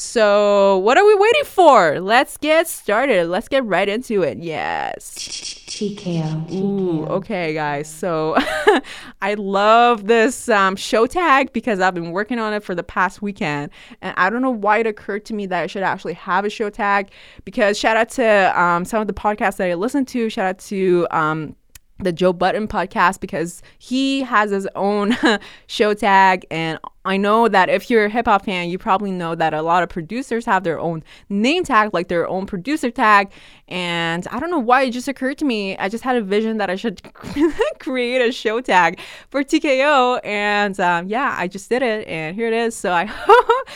So, 0.00 0.78
what 0.78 0.96
are 0.96 1.04
we 1.04 1.16
waiting 1.16 1.44
for? 1.44 1.98
Let's 1.98 2.36
get 2.36 2.68
started. 2.68 3.26
Let's 3.26 3.48
get 3.48 3.64
right 3.64 3.88
into 3.88 4.22
it. 4.22 4.38
Yes. 4.38 5.12
TKO. 5.16 6.52
Ooh, 6.52 7.04
okay, 7.06 7.52
guys. 7.52 7.88
So, 7.88 8.36
I 9.22 9.34
love 9.34 10.06
this 10.06 10.48
um, 10.48 10.76
show 10.76 11.08
tag 11.08 11.52
because 11.52 11.80
I've 11.80 11.94
been 11.94 12.12
working 12.12 12.38
on 12.38 12.54
it 12.54 12.62
for 12.62 12.76
the 12.76 12.84
past 12.84 13.22
weekend. 13.22 13.72
And 14.00 14.14
I 14.16 14.30
don't 14.30 14.40
know 14.40 14.52
why 14.52 14.78
it 14.78 14.86
occurred 14.86 15.24
to 15.26 15.34
me 15.34 15.46
that 15.46 15.64
I 15.64 15.66
should 15.66 15.82
actually 15.82 16.14
have 16.14 16.44
a 16.44 16.50
show 16.50 16.70
tag 16.70 17.10
because 17.44 17.76
shout 17.76 17.96
out 17.96 18.10
to 18.10 18.60
um, 18.60 18.84
some 18.84 19.00
of 19.00 19.08
the 19.08 19.12
podcasts 19.12 19.56
that 19.56 19.68
I 19.68 19.74
listen 19.74 20.04
to. 20.06 20.30
Shout 20.30 20.46
out 20.46 20.58
to 20.60 21.08
um, 21.10 21.56
the 21.98 22.12
Joe 22.12 22.32
Budden 22.32 22.68
podcast 22.68 23.20
because 23.20 23.62
he 23.78 24.22
has 24.22 24.50
his 24.50 24.68
own 24.74 25.16
show 25.66 25.94
tag 25.94 26.46
and 26.50 26.78
I 27.08 27.16
know 27.16 27.48
that 27.48 27.70
if 27.70 27.88
you're 27.88 28.04
a 28.04 28.10
hip 28.10 28.26
hop 28.26 28.44
fan, 28.44 28.68
you 28.68 28.76
probably 28.76 29.10
know 29.10 29.34
that 29.34 29.54
a 29.54 29.62
lot 29.62 29.82
of 29.82 29.88
producers 29.88 30.44
have 30.44 30.62
their 30.62 30.78
own 30.78 31.02
name 31.30 31.64
tag, 31.64 31.94
like 31.94 32.08
their 32.08 32.28
own 32.28 32.44
producer 32.44 32.90
tag. 32.90 33.30
And 33.68 34.26
I 34.30 34.40
don't 34.40 34.50
know 34.50 34.58
why 34.58 34.82
it 34.84 34.90
just 34.90 35.08
occurred 35.08 35.38
to 35.38 35.44
me. 35.44 35.76
I 35.76 35.88
just 35.88 36.02
had 36.02 36.16
a 36.16 36.22
vision 36.22 36.56
that 36.56 36.70
I 36.70 36.76
should 36.76 37.02
create 37.78 38.26
a 38.26 38.32
show 38.32 38.60
tag 38.60 38.98
for 39.28 39.44
TKO. 39.44 40.20
And 40.24 40.78
um, 40.80 41.08
yeah, 41.08 41.34
I 41.38 41.48
just 41.48 41.68
did 41.68 41.82
it. 41.82 42.08
And 42.08 42.34
here 42.34 42.48
it 42.48 42.54
is. 42.54 42.74
So 42.74 42.92
I, 42.92 43.02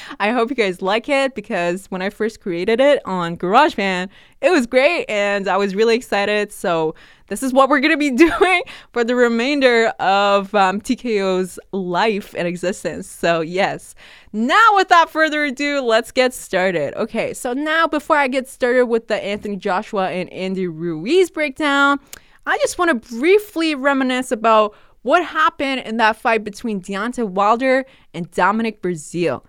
I 0.20 0.30
hope 0.30 0.48
you 0.50 0.56
guys 0.56 0.80
like 0.80 1.08
it 1.08 1.34
because 1.34 1.86
when 1.90 2.00
I 2.00 2.08
first 2.10 2.40
created 2.40 2.80
it 2.80 3.02
on 3.04 3.36
GarageBand, 3.36 4.08
it 4.40 4.50
was 4.50 4.66
great. 4.66 5.04
And 5.10 5.46
I 5.46 5.56
was 5.58 5.74
really 5.74 5.94
excited. 5.94 6.52
So 6.52 6.94
this 7.32 7.42
is 7.42 7.52
what 7.52 7.70
we're 7.70 7.80
going 7.80 7.92
to 7.92 7.96
be 7.96 8.10
doing 8.28 8.62
for 8.92 9.04
the 9.04 9.14
remainder 9.14 9.86
of 9.98 10.54
um, 10.54 10.82
TKO's 10.82 11.58
life 11.72 12.34
and 12.36 12.46
existence. 12.46 13.08
So, 13.08 13.40
yes. 13.40 13.94
Now, 14.34 14.76
without 14.76 15.08
further 15.10 15.44
ado, 15.44 15.80
let's 15.80 16.12
get 16.12 16.34
started. 16.34 16.94
Okay, 16.94 17.32
so 17.32 17.52
now 17.52 17.86
before 17.86 18.16
I 18.16 18.28
get 18.28 18.48
started 18.48 18.86
with 18.86 19.08
the 19.08 19.22
Anthony 19.22 19.56
Joshua 19.56 19.81
and 19.92 20.32
Andy 20.32 20.66
Ruiz 20.66 21.30
breakdown, 21.30 21.98
I 22.46 22.58
just 22.58 22.78
want 22.78 23.02
to 23.02 23.16
briefly 23.18 23.74
reminisce 23.74 24.32
about 24.32 24.74
what 25.02 25.24
happened 25.24 25.80
in 25.80 25.96
that 25.98 26.16
fight 26.16 26.44
between 26.44 26.80
Deontay 26.80 27.28
Wilder 27.28 27.84
and 28.14 28.30
Dominic 28.30 28.82
Breazeale. 28.82 29.44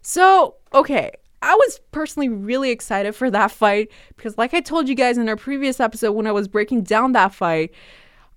So, 0.00 0.56
okay, 0.74 1.10
I 1.42 1.54
was 1.54 1.80
personally 1.90 2.28
really 2.28 2.70
excited 2.70 3.14
for 3.14 3.30
that 3.30 3.50
fight 3.50 3.90
because, 4.16 4.38
like 4.38 4.54
I 4.54 4.60
told 4.60 4.88
you 4.88 4.94
guys 4.94 5.18
in 5.18 5.28
our 5.28 5.36
previous 5.36 5.80
episode 5.80 6.12
when 6.12 6.26
I 6.26 6.32
was 6.32 6.46
breaking 6.46 6.82
down 6.82 7.12
that 7.12 7.34
fight, 7.34 7.72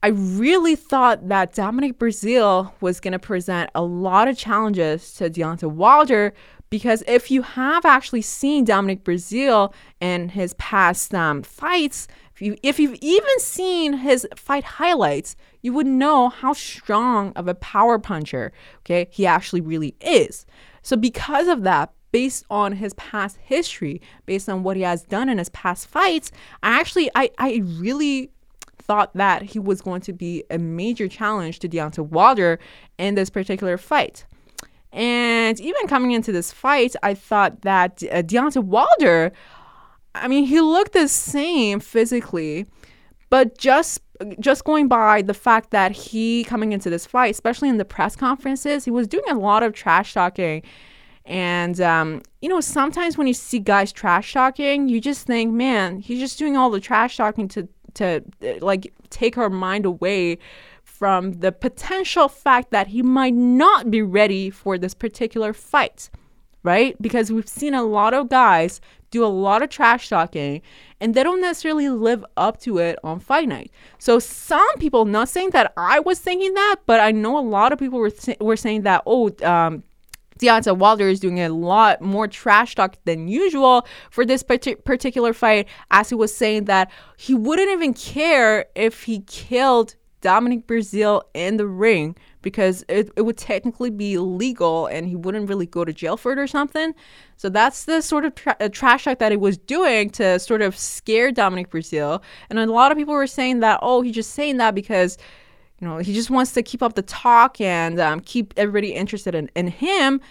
I 0.02 0.10
really 0.10 0.76
thought 0.76 1.30
that 1.30 1.54
Dominic 1.54 1.98
Breazeale 1.98 2.72
was 2.82 3.00
going 3.00 3.14
to 3.14 3.20
present 3.20 3.70
a 3.74 3.82
lot 3.82 4.28
of 4.28 4.38
challenges 4.38 5.14
to 5.16 5.30
Deontay 5.30 5.72
Wilder 5.72 6.34
because 6.70 7.04
if 7.08 7.32
you 7.32 7.42
have 7.42 7.86
actually 7.86 8.22
seen 8.22 8.66
Dominic 8.66 9.04
Breazeale 9.04 9.74
in 10.00 10.30
his 10.30 10.54
past 10.56 11.14
um, 11.14 11.44
fights, 11.44 12.08
if, 12.34 12.42
you, 12.42 12.58
if 12.64 12.80
you've 12.80 12.98
even 13.02 13.40
seen 13.40 13.94
his 13.94 14.28
fight 14.36 14.64
highlights, 14.64 15.36
you 15.62 15.72
would 15.74 15.88
know 15.88 16.30
how 16.30 16.54
strong 16.54 17.32
of 17.36 17.48
a 17.48 17.56
power 17.56 17.98
puncher, 17.98 18.52
okay, 18.80 19.08
he 19.10 19.26
actually 19.26 19.62
really 19.62 19.96
is. 20.02 20.46
So 20.82 20.98
because 20.98 21.48
of 21.48 21.64
that, 21.64 21.94
based 22.12 22.46
on 22.50 22.74
his 22.74 22.94
past 22.94 23.38
history, 23.38 24.02
based 24.26 24.48
on 24.48 24.64
what 24.64 24.78
he 24.78 24.84
has 24.84 25.04
done 25.04 25.28
in 25.30 25.38
his 25.38 25.50
past 25.50 25.88
fights, 25.88 26.32
I 26.64 26.80
actually 26.80 27.10
I, 27.16 27.30
I 27.38 27.62
really 27.66 28.32
thought 28.78 29.14
that 29.16 29.42
he 29.42 29.60
was 29.60 29.82
going 29.82 30.02
to 30.02 30.14
be 30.14 30.44
a 30.50 30.58
major 30.58 31.08
challenge 31.08 31.60
to 31.60 31.70
Deontay 31.70 32.08
Wilder 32.08 32.60
in 32.98 33.16
this 33.16 33.30
particular 33.30 33.78
fight. 33.78 34.26
And 34.96 35.60
even 35.60 35.88
coming 35.88 36.12
into 36.12 36.32
this 36.32 36.54
fight, 36.54 36.96
I 37.04 37.14
thought 37.14 37.64
that 37.64 38.02
uh, 38.10 38.24
Deontay 38.24 38.64
Wilder, 38.64 39.34
I 40.16 40.30
mean, 40.30 40.46
he 40.46 40.62
looked 40.62 40.94
the 40.94 41.10
same 41.10 41.82
physically, 41.82 42.66
but 43.30 43.58
just 43.58 44.00
just 44.40 44.64
going 44.64 44.88
by 44.88 45.22
the 45.22 45.34
fact 45.34 45.72
that 45.72 45.92
he 45.92 46.46
coming 46.46 46.72
into 46.72 46.90
this 46.90 47.06
fight, 47.06 47.32
especially 47.32 47.68
in 47.68 47.76
the 47.76 47.84
press 47.84 48.16
conferences, 48.16 48.86
he 48.86 48.92
was 48.92 49.08
doing 49.08 49.26
a 49.30 49.38
lot 49.38 49.62
of 49.62 49.74
trash 49.74 50.14
talking. 50.14 50.64
And, 51.26 51.82
um, 51.82 52.22
you 52.42 52.48
know, 52.48 52.62
sometimes 52.62 53.18
when 53.18 53.28
you 53.28 53.34
see 53.34 53.60
guys 53.60 53.92
trash 53.92 54.32
talking, 54.32 54.88
you 54.88 55.02
just 55.02 55.28
think, 55.28 55.52
man, 55.52 56.00
he's 56.00 56.20
just 56.20 56.40
doing 56.40 56.56
all 56.56 56.70
the 56.70 56.80
trash 56.80 57.18
talking 57.18 57.50
to, 57.50 57.68
to 57.96 58.22
like 58.62 58.94
take 59.10 59.38
our 59.38 59.50
mind 59.50 59.86
away 59.86 60.38
from 60.98 61.34
the 61.34 61.52
potential 61.52 62.30
fact 62.30 62.72
that 62.72 62.88
he 62.88 63.02
might 63.02 63.34
not 63.34 63.92
be 63.92 64.02
ready 64.02 64.50
for 64.50 64.78
this 64.78 64.94
particular 64.94 65.52
fight, 65.52 66.10
right? 66.64 67.00
Because 67.02 67.32
we've 67.32 67.50
seen 67.50 67.74
a 67.74 67.84
lot 67.84 68.14
of 68.14 68.30
guys 68.30 68.80
do 69.12 69.26
a 69.26 69.28
lot 69.28 69.62
of 69.62 69.70
trash 69.70 70.10
talking 70.10 70.62
and 71.02 71.14
they 71.14 71.24
don't 71.24 71.42
necessarily 71.42 71.90
live 71.90 72.24
up 72.38 72.60
to 72.62 72.78
it 72.78 72.98
on 73.04 73.20
fight 73.20 73.48
night. 73.48 73.72
So 74.00 74.20
some 74.20 74.78
people, 74.78 75.04
not 75.06 75.28
saying 75.28 75.50
that 75.52 75.74
I 75.76 76.00
was 76.00 76.20
thinking 76.20 76.54
that, 76.54 76.78
but 76.86 77.02
I 77.02 77.12
know 77.12 77.38
a 77.38 77.42
lot 77.42 77.74
of 77.74 77.80
people 77.80 78.00
were, 78.00 78.12
were 78.40 78.58
saying 78.58 78.84
that, 78.84 79.04
oh, 79.06 79.32
um, 79.44 79.84
Deontay 80.40 80.78
Wilder 80.78 81.08
is 81.08 81.20
doing 81.20 81.40
a 81.40 81.50
lot 81.50 82.02
more 82.02 82.28
trash 82.28 82.76
talk 82.76 82.98
than 83.06 83.28
usual 83.28 83.86
for 84.10 84.26
this 84.26 84.44
particular 84.44 85.34
fight, 85.34 85.68
as 85.92 86.10
he 86.10 86.16
was 86.16 86.36
saying 86.36 86.66
that 86.66 86.92
he 87.18 87.34
wouldn't 87.34 87.70
even 87.70 87.94
care 87.94 88.66
if 88.76 89.04
he 89.04 89.20
killed 89.22 89.96
Dominic 90.26 90.66
Breazeale 90.66 91.22
in 91.36 91.58
the 91.58 91.68
ring 91.68 92.16
because 92.42 92.84
it, 92.90 93.12
it 93.16 93.22
would 93.22 93.38
technically 93.38 93.92
be 93.92 94.18
legal 94.18 94.88
and 94.88 95.08
he 95.08 95.16
wouldn't 95.16 95.48
really 95.48 95.68
go 95.68 95.86
to 95.86 95.94
jail 95.94 96.18
for 96.18 96.32
it 96.32 96.40
or 96.40 96.48
something. 96.48 96.96
So 97.38 97.48
that's 97.48 97.86
the 97.86 98.02
sort 98.02 98.26
of 98.26 98.34
tra- 98.34 98.58
uh, 98.60 98.70
trash 98.70 99.04
talk 99.04 99.20
that 99.20 99.32
he 99.32 99.38
was 99.38 99.56
doing 99.56 100.10
to 100.12 100.40
sort 100.40 100.64
of 100.64 100.76
scare 100.76 101.32
Dominic 101.32 101.70
Breazeale. 101.70 102.24
And 102.50 102.58
a 102.58 102.66
lot 102.66 102.92
of 102.92 102.98
people 102.98 103.14
were 103.14 103.28
saying 103.28 103.60
that, 103.60 103.78
oh, 103.84 104.02
he's 104.02 104.16
just 104.16 104.32
saying 104.32 104.58
that 104.58 104.74
because 104.74 105.20
you 105.80 105.88
know, 105.88 106.00
he 106.00 106.12
just 106.12 106.32
wants 106.32 106.54
to 106.54 106.64
keep 106.64 106.82
up 106.82 106.96
the 106.96 107.04
talk 107.04 107.62
and 107.62 108.00
um, 108.00 108.20
keep 108.20 108.52
everybody 108.58 108.94
interested 108.94 109.36
in, 109.36 109.52
in 109.56 109.68
him 109.68 110.22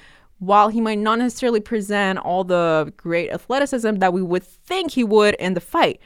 while 0.41 0.71
he 0.71 0.81
might 0.81 0.99
not 0.99 1.21
necessarily 1.21 1.61
present 1.61 2.19
all 2.19 2.43
the 2.43 2.93
great 2.97 3.31
athleticism 3.31 3.95
that 3.99 4.13
we 4.13 4.23
would 4.23 4.43
think 4.43 4.91
he 4.91 5.05
would 5.05 5.37
in 5.37 5.55
the 5.55 5.61
fight. 5.61 6.01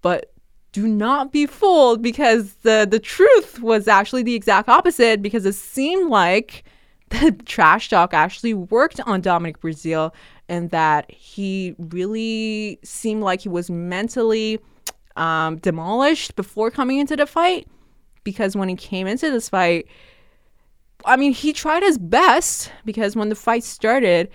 But 0.00 0.32
do 0.72 0.86
not 0.86 1.32
be 1.32 1.46
fooled 1.46 2.02
because 2.02 2.54
the, 2.56 2.86
the 2.88 2.98
truth 2.98 3.60
was 3.60 3.88
actually 3.88 4.22
the 4.22 4.34
exact 4.34 4.68
opposite 4.68 5.22
because 5.22 5.46
it 5.46 5.54
seemed 5.54 6.10
like 6.10 6.64
the 7.10 7.32
trash 7.46 7.88
talk 7.88 8.12
actually 8.12 8.54
worked 8.54 9.00
on 9.06 9.20
Dominic 9.20 9.60
Breazeale 9.60 10.12
and 10.48 10.70
that 10.70 11.10
he 11.10 11.74
really 11.78 12.78
seemed 12.84 13.22
like 13.22 13.40
he 13.40 13.48
was 13.48 13.70
mentally 13.70 14.60
um, 15.16 15.56
demolished 15.56 16.36
before 16.36 16.70
coming 16.70 16.98
into 16.98 17.16
the 17.16 17.26
fight 17.26 17.66
because 18.22 18.56
when 18.56 18.68
he 18.68 18.76
came 18.76 19.06
into 19.06 19.30
this 19.30 19.48
fight, 19.48 19.86
I 21.04 21.16
mean, 21.16 21.32
he 21.32 21.52
tried 21.52 21.82
his 21.82 21.98
best 21.98 22.72
because 22.84 23.16
when 23.16 23.28
the 23.28 23.34
fight 23.34 23.64
started, 23.64 24.28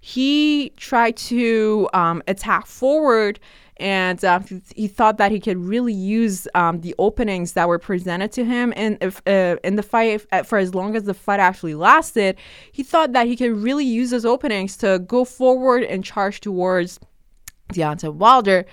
he 0.00 0.70
tried 0.76 1.16
to 1.16 1.88
um, 1.92 2.22
attack 2.28 2.66
forward 2.66 3.40
and 3.80 4.24
uh, 4.24 4.40
he 4.74 4.88
thought 4.88 5.18
that 5.18 5.30
he 5.30 5.40
could 5.40 5.56
really 5.56 5.92
use 5.92 6.48
um, 6.54 6.80
the 6.80 6.94
openings 6.98 7.52
that 7.52 7.68
were 7.68 7.78
presented 7.78 8.32
to 8.32 8.44
him 8.44 8.72
and 8.76 8.98
if 9.00 9.22
uh, 9.26 9.56
in 9.64 9.76
the 9.76 9.82
fight 9.82 10.26
for 10.46 10.58
as 10.58 10.74
long 10.74 10.96
as 10.96 11.04
the 11.04 11.14
fight 11.14 11.40
actually 11.40 11.74
lasted 11.74 12.36
he 12.72 12.82
thought 12.82 13.12
that 13.12 13.26
he 13.26 13.36
could 13.36 13.52
really 13.52 13.84
use 13.84 14.10
those 14.10 14.24
openings 14.24 14.76
to 14.76 14.98
go 15.00 15.24
forward 15.24 15.82
and 15.84 16.04
charge 16.04 16.40
towards 16.40 16.98
Deontay 17.72 18.12
Wilder 18.14 18.64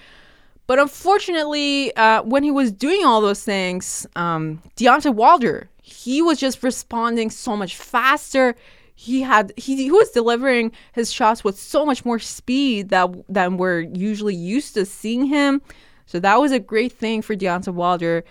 but 0.67 0.79
unfortunately, 0.79 1.95
uh, 1.95 2.23
when 2.23 2.43
he 2.43 2.51
was 2.51 2.71
doing 2.71 3.05
all 3.05 3.21
those 3.21 3.43
things, 3.43 4.07
um, 4.15 4.61
Deontay 4.75 5.13
Wilder, 5.13 5.69
he 5.81 6.21
was 6.21 6.39
just 6.39 6.63
responding 6.63 7.29
so 7.29 7.55
much 7.55 7.77
faster. 7.77 8.55
He 8.95 9.21
had 9.21 9.53
he, 9.57 9.75
he 9.75 9.91
was 9.91 10.09
delivering 10.11 10.71
his 10.93 11.11
shots 11.11 11.43
with 11.43 11.59
so 11.59 11.85
much 11.85 12.05
more 12.05 12.19
speed 12.19 12.89
that 12.89 13.09
than 13.27 13.57
we're 13.57 13.81
usually 13.81 14.35
used 14.35 14.73
to 14.75 14.85
seeing 14.85 15.25
him. 15.25 15.61
So 16.05 16.19
that 16.19 16.39
was 16.39 16.51
a 16.51 16.59
great 16.59 16.91
thing 16.91 17.21
for 17.21 17.35
Deontay 17.35 17.73
Wilder. 17.73 18.23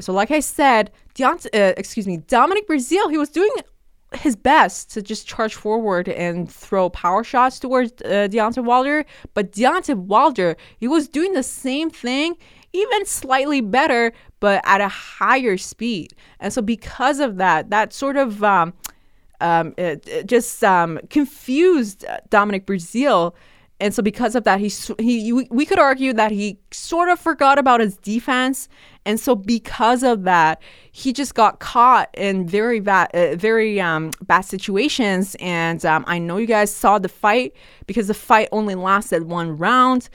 So, 0.00 0.12
like 0.12 0.30
I 0.30 0.40
said, 0.40 0.90
Deontay, 1.14 1.46
uh, 1.54 1.74
excuse 1.76 2.06
me, 2.06 2.18
Dominic 2.18 2.66
Brazil, 2.66 3.08
he 3.08 3.18
was 3.18 3.30
doing 3.30 3.50
his 4.14 4.36
best 4.36 4.90
to 4.92 5.02
just 5.02 5.26
charge 5.26 5.54
forward 5.54 6.08
and 6.08 6.50
throw 6.50 6.90
power 6.90 7.24
shots 7.24 7.58
towards 7.58 7.92
uh, 8.02 8.28
Deontay 8.30 8.64
Wilder. 8.64 9.04
But 9.34 9.52
Deontay 9.52 9.96
Wilder, 9.96 10.56
he 10.78 10.88
was 10.88 11.08
doing 11.08 11.32
the 11.32 11.42
same 11.42 11.90
thing, 11.90 12.36
even 12.72 13.06
slightly 13.06 13.60
better, 13.60 14.12
but 14.40 14.60
at 14.64 14.80
a 14.80 14.88
higher 14.88 15.56
speed. 15.56 16.14
And 16.40 16.52
so 16.52 16.62
because 16.62 17.20
of 17.20 17.36
that, 17.36 17.70
that 17.70 17.92
sort 17.92 18.16
of 18.16 18.42
um, 18.44 18.72
um, 19.42 19.74
it, 19.76 20.06
it 20.08 20.26
just 20.26 20.62
um, 20.64 21.00
confused 21.10 22.04
Dominic 22.30 22.66
Breazeale. 22.66 23.34
and 23.80 23.92
so 23.92 24.02
because 24.02 24.34
of 24.36 24.44
that, 24.44 24.60
he 24.60 24.70
he 24.98 25.32
we 25.32 25.66
could 25.66 25.78
argue 25.78 26.12
that 26.12 26.30
he 26.30 26.58
sort 26.70 27.08
of 27.08 27.18
forgot 27.18 27.58
about 27.58 27.80
his 27.80 27.96
defense, 27.96 28.68
and 29.04 29.18
so 29.18 29.34
because 29.34 30.04
of 30.04 30.22
that, 30.22 30.62
he 30.92 31.12
just 31.12 31.34
got 31.34 31.58
caught 31.58 32.08
in 32.14 32.46
very 32.46 32.78
bad, 32.78 33.10
uh, 33.14 33.34
very 33.34 33.80
um, 33.80 34.12
bad 34.22 34.42
situations. 34.42 35.36
And 35.40 35.84
um, 35.84 36.04
I 36.06 36.18
know 36.18 36.36
you 36.36 36.46
guys 36.46 36.72
saw 36.72 37.00
the 37.00 37.08
fight 37.08 37.54
because 37.86 38.06
the 38.06 38.14
fight 38.14 38.48
only 38.52 38.76
lasted 38.76 39.24
one 39.24 39.58
round. 39.58 40.08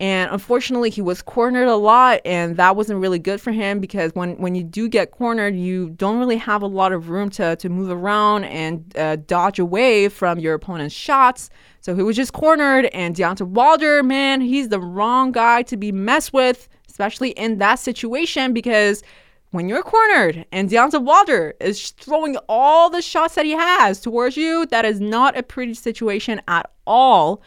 And 0.00 0.30
unfortunately, 0.30 0.90
he 0.90 1.02
was 1.02 1.22
cornered 1.22 1.66
a 1.66 1.74
lot, 1.74 2.20
and 2.24 2.56
that 2.56 2.76
wasn't 2.76 3.00
really 3.00 3.18
good 3.18 3.40
for 3.40 3.50
him 3.50 3.80
because 3.80 4.14
when, 4.14 4.38
when 4.38 4.54
you 4.54 4.62
do 4.62 4.88
get 4.88 5.10
cornered, 5.10 5.56
you 5.56 5.90
don't 5.90 6.20
really 6.20 6.36
have 6.36 6.62
a 6.62 6.68
lot 6.68 6.92
of 6.92 7.08
room 7.08 7.30
to, 7.30 7.56
to 7.56 7.68
move 7.68 7.90
around 7.90 8.44
and 8.44 8.96
uh, 8.96 9.16
dodge 9.16 9.58
away 9.58 10.08
from 10.08 10.38
your 10.38 10.54
opponent's 10.54 10.94
shots. 10.94 11.50
So 11.80 11.96
he 11.96 12.02
was 12.04 12.14
just 12.14 12.32
cornered, 12.32 12.86
and 12.86 13.16
Deontay 13.16 13.48
Wilder, 13.48 14.04
man, 14.04 14.40
he's 14.40 14.68
the 14.68 14.80
wrong 14.80 15.32
guy 15.32 15.62
to 15.62 15.76
be 15.76 15.90
messed 15.90 16.32
with, 16.32 16.68
especially 16.88 17.30
in 17.30 17.58
that 17.58 17.80
situation 17.80 18.52
because 18.52 19.02
when 19.50 19.68
you're 19.68 19.82
cornered 19.82 20.44
and 20.52 20.68
Deontay 20.68 21.02
Wilder 21.02 21.54
is 21.58 21.90
throwing 21.92 22.36
all 22.48 22.90
the 22.90 23.02
shots 23.02 23.34
that 23.34 23.46
he 23.46 23.52
has 23.52 24.00
towards 24.00 24.36
you, 24.36 24.66
that 24.66 24.84
is 24.84 25.00
not 25.00 25.36
a 25.36 25.42
pretty 25.42 25.74
situation 25.74 26.40
at 26.46 26.70
all. 26.86 27.42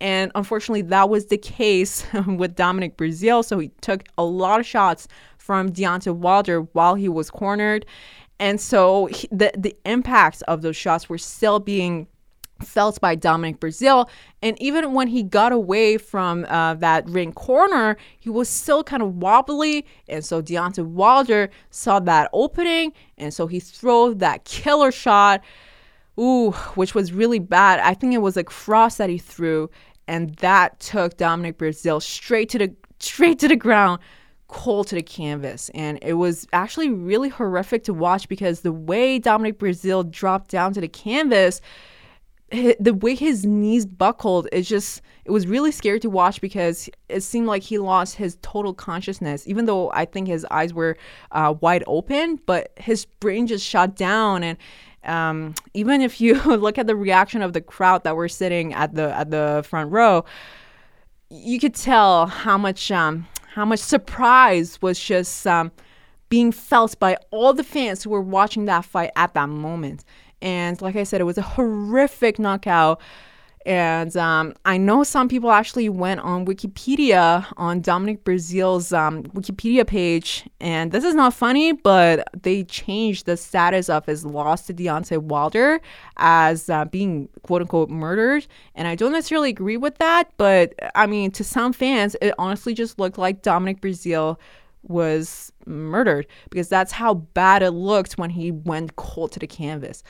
And 0.00 0.30
unfortunately, 0.34 0.82
that 0.82 1.08
was 1.08 1.26
the 1.26 1.38
case 1.38 2.06
with 2.26 2.54
Dominic 2.54 2.96
Breazeale. 2.96 3.44
So 3.44 3.58
he 3.58 3.68
took 3.80 4.04
a 4.16 4.24
lot 4.24 4.60
of 4.60 4.66
shots 4.66 5.08
from 5.38 5.70
Deontay 5.70 6.14
Wilder 6.14 6.60
while 6.60 6.94
he 6.94 7.08
was 7.08 7.30
cornered. 7.30 7.86
And 8.40 8.60
so 8.60 9.06
he, 9.06 9.28
the, 9.32 9.50
the 9.56 9.76
impacts 9.84 10.42
of 10.42 10.62
those 10.62 10.76
shots 10.76 11.08
were 11.08 11.18
still 11.18 11.58
being 11.58 12.06
felt 12.62 13.00
by 13.00 13.14
Dominic 13.14 13.60
Breazeale. 13.60 14.08
And 14.42 14.60
even 14.60 14.92
when 14.92 15.08
he 15.08 15.22
got 15.22 15.52
away 15.52 15.96
from 15.96 16.44
uh, 16.48 16.74
that 16.74 17.08
ring 17.08 17.32
corner, 17.32 17.96
he 18.18 18.30
was 18.30 18.48
still 18.48 18.82
kind 18.84 19.02
of 19.02 19.16
wobbly. 19.16 19.86
And 20.08 20.24
so 20.24 20.42
Deontay 20.42 20.84
Wilder 20.84 21.50
saw 21.70 22.00
that 22.00 22.30
opening. 22.32 22.92
And 23.16 23.32
so 23.32 23.46
he 23.46 23.60
threw 23.60 24.14
that 24.16 24.44
killer 24.44 24.92
shot, 24.92 25.42
ooh, 26.18 26.52
which 26.74 26.94
was 26.94 27.12
really 27.12 27.38
bad. 27.38 27.80
I 27.80 27.94
think 27.94 28.14
it 28.14 28.18
was 28.18 28.36
a 28.36 28.44
cross 28.44 28.96
that 28.96 29.10
he 29.10 29.18
threw 29.18 29.70
and 30.08 30.34
that 30.36 30.80
took 30.80 31.16
Dominic 31.16 31.58
Breazeale 31.58 32.02
straight 32.02 32.48
to 32.48 32.58
the 32.58 32.74
straight 32.98 33.38
to 33.40 33.48
the 33.48 33.56
ground, 33.56 34.00
cold 34.48 34.88
to 34.88 34.96
the 34.96 35.02
canvas. 35.02 35.70
And 35.74 35.98
it 36.02 36.14
was 36.14 36.48
actually 36.52 36.90
really 36.90 37.28
horrific 37.28 37.84
to 37.84 37.94
watch 37.94 38.28
because 38.28 38.62
the 38.62 38.72
way 38.72 39.18
Dominic 39.20 39.58
Breazeale 39.58 40.10
dropped 40.10 40.50
down 40.50 40.72
to 40.72 40.80
the 40.80 40.88
canvas, 40.88 41.60
the 42.50 42.96
way 43.00 43.14
his 43.14 43.44
knees 43.44 43.84
buckled 43.84 44.48
is 44.50 44.66
just 44.66 45.02
it 45.26 45.30
was 45.30 45.46
really 45.46 45.70
scary 45.70 46.00
to 46.00 46.08
watch 46.08 46.40
because 46.40 46.88
it 47.10 47.20
seemed 47.20 47.46
like 47.46 47.62
he 47.62 47.76
lost 47.76 48.16
his 48.16 48.38
total 48.40 48.72
consciousness 48.72 49.46
even 49.46 49.66
though 49.66 49.90
i 49.92 50.06
think 50.06 50.26
his 50.26 50.46
eyes 50.50 50.72
were 50.72 50.96
uh, 51.32 51.54
wide 51.60 51.84
open 51.86 52.40
but 52.46 52.72
his 52.78 53.04
brain 53.04 53.46
just 53.46 53.62
shut 53.62 53.94
down 53.94 54.42
and 54.42 54.56
um, 55.08 55.54
even 55.74 56.00
if 56.00 56.20
you 56.20 56.34
look 56.44 56.78
at 56.78 56.86
the 56.86 56.96
reaction 56.96 57.42
of 57.42 57.52
the 57.52 57.60
crowd 57.60 58.04
that 58.04 58.16
were 58.16 58.28
sitting 58.28 58.72
at 58.74 58.94
the 58.94 59.14
at 59.16 59.30
the 59.30 59.64
front 59.68 59.90
row 59.90 60.24
you 61.30 61.58
could 61.58 61.74
tell 61.74 62.26
how 62.26 62.56
much 62.56 62.90
um, 62.90 63.26
how 63.54 63.64
much 63.64 63.80
surprise 63.80 64.80
was 64.80 64.98
just 64.98 65.46
um, 65.46 65.70
being 66.28 66.52
felt 66.52 66.98
by 66.98 67.16
all 67.30 67.52
the 67.52 67.64
fans 67.64 68.02
who 68.02 68.10
were 68.10 68.20
watching 68.20 68.64
that 68.66 68.84
fight 68.84 69.10
at 69.16 69.34
that 69.34 69.48
moment 69.48 70.04
and 70.40 70.80
like 70.80 70.96
I 70.96 71.02
said, 71.02 71.20
it 71.20 71.24
was 71.24 71.38
a 71.38 71.42
horrific 71.42 72.38
knockout. 72.38 73.00
And 73.66 74.16
um, 74.16 74.54
I 74.64 74.78
know 74.78 75.02
some 75.02 75.28
people 75.28 75.50
actually 75.50 75.88
went 75.88 76.20
on 76.20 76.46
Wikipedia 76.46 77.46
on 77.56 77.80
Dominic 77.80 78.24
Breazeale's 78.24 78.92
um, 78.92 79.24
Wikipedia 79.24 79.86
page. 79.86 80.48
And 80.60 80.92
this 80.92 81.04
is 81.04 81.14
not 81.14 81.34
funny, 81.34 81.72
but 81.72 82.28
they 82.42 82.64
changed 82.64 83.26
the 83.26 83.36
status 83.36 83.88
of 83.88 84.06
his 84.06 84.24
loss 84.24 84.66
to 84.66 84.74
Deontay 84.74 85.18
Wilder 85.18 85.80
as 86.16 86.70
uh, 86.70 86.84
being 86.86 87.28
quote 87.42 87.62
unquote 87.62 87.90
murdered. 87.90 88.46
And 88.74 88.88
I 88.88 88.94
don't 88.94 89.12
necessarily 89.12 89.50
agree 89.50 89.76
with 89.76 89.98
that. 89.98 90.30
But 90.36 90.74
I 90.94 91.06
mean, 91.06 91.30
to 91.32 91.44
some 91.44 91.72
fans, 91.72 92.16
it 92.22 92.34
honestly 92.38 92.74
just 92.74 92.98
looked 92.98 93.18
like 93.18 93.42
Dominic 93.42 93.80
Breazeale 93.80 94.38
was 94.82 95.52
murdered 95.66 96.26
because 96.50 96.68
that's 96.68 96.92
how 96.92 97.14
bad 97.14 97.62
it 97.62 97.72
looked 97.72 98.16
when 98.16 98.30
he 98.30 98.50
went 98.50 98.96
cold 98.96 99.32
to 99.32 99.38
the 99.38 99.46
canvas. 99.46 100.02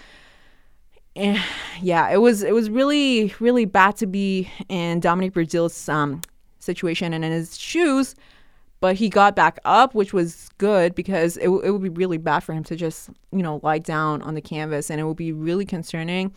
And 1.19 1.39
yeah, 1.83 2.09
it 2.11 2.19
was 2.19 2.43
it 2.43 2.55
was 2.55 2.71
really 2.71 3.35
really 3.41 3.67
bad 3.67 3.97
to 3.97 4.07
be 4.07 4.51
in 4.69 5.01
Dominic 5.01 5.35
Breazeale's 5.35 5.89
um, 5.89 6.23
situation 6.59 7.13
and 7.13 7.25
in 7.25 7.33
his 7.33 7.59
shoes, 7.59 8.15
but 8.81 8.97
he 8.97 9.09
got 9.09 9.37
back 9.37 9.59
up, 9.65 9.95
which 9.95 10.13
was 10.13 10.49
good 10.59 10.95
because 10.95 11.37
it, 11.37 11.49
it 11.49 11.71
would 11.71 11.83
be 11.83 11.89
really 11.89 12.19
bad 12.19 12.41
for 12.41 12.53
him 12.55 12.65
to 12.65 12.77
just 12.77 13.11
you 13.33 13.43
know 13.43 13.61
lie 13.63 13.79
down 13.79 14.23
on 14.23 14.35
the 14.35 14.41
canvas, 14.41 14.91
and 14.91 15.01
it 15.01 15.05
would 15.05 15.17
be 15.17 15.33
really 15.33 15.67
concerning 15.67 16.33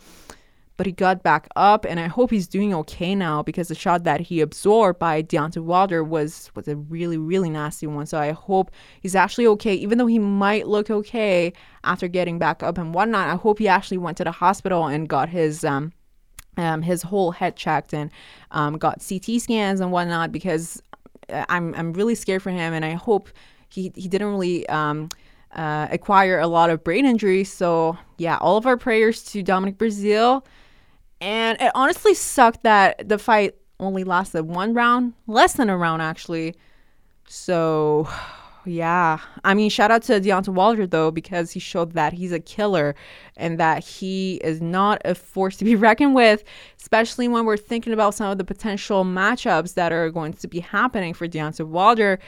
but 0.82 0.86
he 0.88 0.92
got 0.92 1.22
back 1.22 1.46
up, 1.54 1.84
and 1.84 2.00
I 2.00 2.08
hope 2.08 2.32
he's 2.32 2.48
doing 2.48 2.74
okay 2.74 3.14
now 3.14 3.40
because 3.40 3.68
the 3.68 3.74
shot 3.76 4.02
that 4.02 4.20
he 4.20 4.40
absorbed 4.40 4.98
by 4.98 5.22
Deontay 5.22 5.62
Wilder 5.62 6.02
was 6.02 6.50
was 6.56 6.66
a 6.66 6.74
really 6.74 7.16
really 7.16 7.48
nasty 7.48 7.86
one. 7.86 8.04
So 8.04 8.18
I 8.18 8.32
hope 8.32 8.72
he's 9.00 9.14
actually 9.14 9.46
okay, 9.46 9.74
even 9.74 9.98
though 9.98 10.08
he 10.08 10.18
might 10.18 10.66
look 10.66 10.90
okay 10.90 11.52
after 11.84 12.08
getting 12.08 12.40
back 12.40 12.64
up 12.64 12.78
and 12.78 12.92
whatnot. 12.92 13.28
I 13.28 13.36
hope 13.36 13.60
he 13.60 13.68
actually 13.68 13.98
went 13.98 14.16
to 14.16 14.24
the 14.24 14.32
hospital 14.32 14.88
and 14.88 15.08
got 15.08 15.28
his 15.28 15.62
um, 15.62 15.92
um 16.56 16.82
his 16.82 17.02
whole 17.02 17.30
head 17.30 17.54
checked 17.54 17.94
and 17.94 18.10
um, 18.50 18.76
got 18.76 19.04
CT 19.08 19.40
scans 19.40 19.78
and 19.78 19.92
whatnot 19.92 20.32
because 20.32 20.82
uh, 21.28 21.44
I'm 21.48 21.76
I'm 21.76 21.92
really 21.92 22.16
scared 22.16 22.42
for 22.42 22.50
him, 22.50 22.72
and 22.72 22.84
I 22.84 22.94
hope 22.94 23.28
he 23.68 23.92
he 23.94 24.08
didn't 24.08 24.32
really 24.32 24.68
um. 24.68 25.10
Uh, 25.54 25.86
acquire 25.90 26.38
a 26.38 26.46
lot 26.46 26.70
of 26.70 26.82
brain 26.82 27.04
injuries. 27.04 27.52
So, 27.52 27.98
yeah, 28.16 28.38
all 28.38 28.56
of 28.56 28.64
our 28.64 28.78
prayers 28.78 29.22
to 29.24 29.42
Dominic 29.42 29.76
Breazeale. 29.76 30.42
And 31.22 31.56
it 31.60 31.70
honestly 31.76 32.14
sucked 32.14 32.64
that 32.64 33.08
the 33.08 33.16
fight 33.16 33.54
only 33.78 34.02
lasted 34.02 34.42
one 34.42 34.74
round, 34.74 35.14
less 35.28 35.52
than 35.52 35.70
a 35.70 35.76
round 35.76 36.02
actually. 36.02 36.56
So, 37.28 38.08
yeah. 38.64 39.20
I 39.44 39.54
mean, 39.54 39.70
shout 39.70 39.92
out 39.92 40.02
to 40.04 40.20
Deontay 40.20 40.48
Wilder 40.48 40.84
though, 40.84 41.12
because 41.12 41.52
he 41.52 41.60
showed 41.60 41.92
that 41.92 42.12
he's 42.12 42.32
a 42.32 42.40
killer 42.40 42.96
and 43.36 43.60
that 43.60 43.84
he 43.84 44.40
is 44.42 44.60
not 44.60 45.00
a 45.04 45.14
force 45.14 45.56
to 45.58 45.64
be 45.64 45.76
reckoned 45.88 46.16
with, 46.16 46.42
especially 46.80 47.28
when 47.28 47.44
we're 47.44 47.56
thinking 47.56 47.92
about 47.92 48.14
some 48.14 48.28
of 48.28 48.38
the 48.38 48.44
potential 48.44 49.04
matchups 49.04 49.74
that 49.74 49.92
are 49.92 50.10
going 50.10 50.32
to 50.32 50.48
be 50.48 50.58
happening 50.58 51.14
for 51.14 51.28
Deontay 51.28 51.68
Wilder 51.68 52.18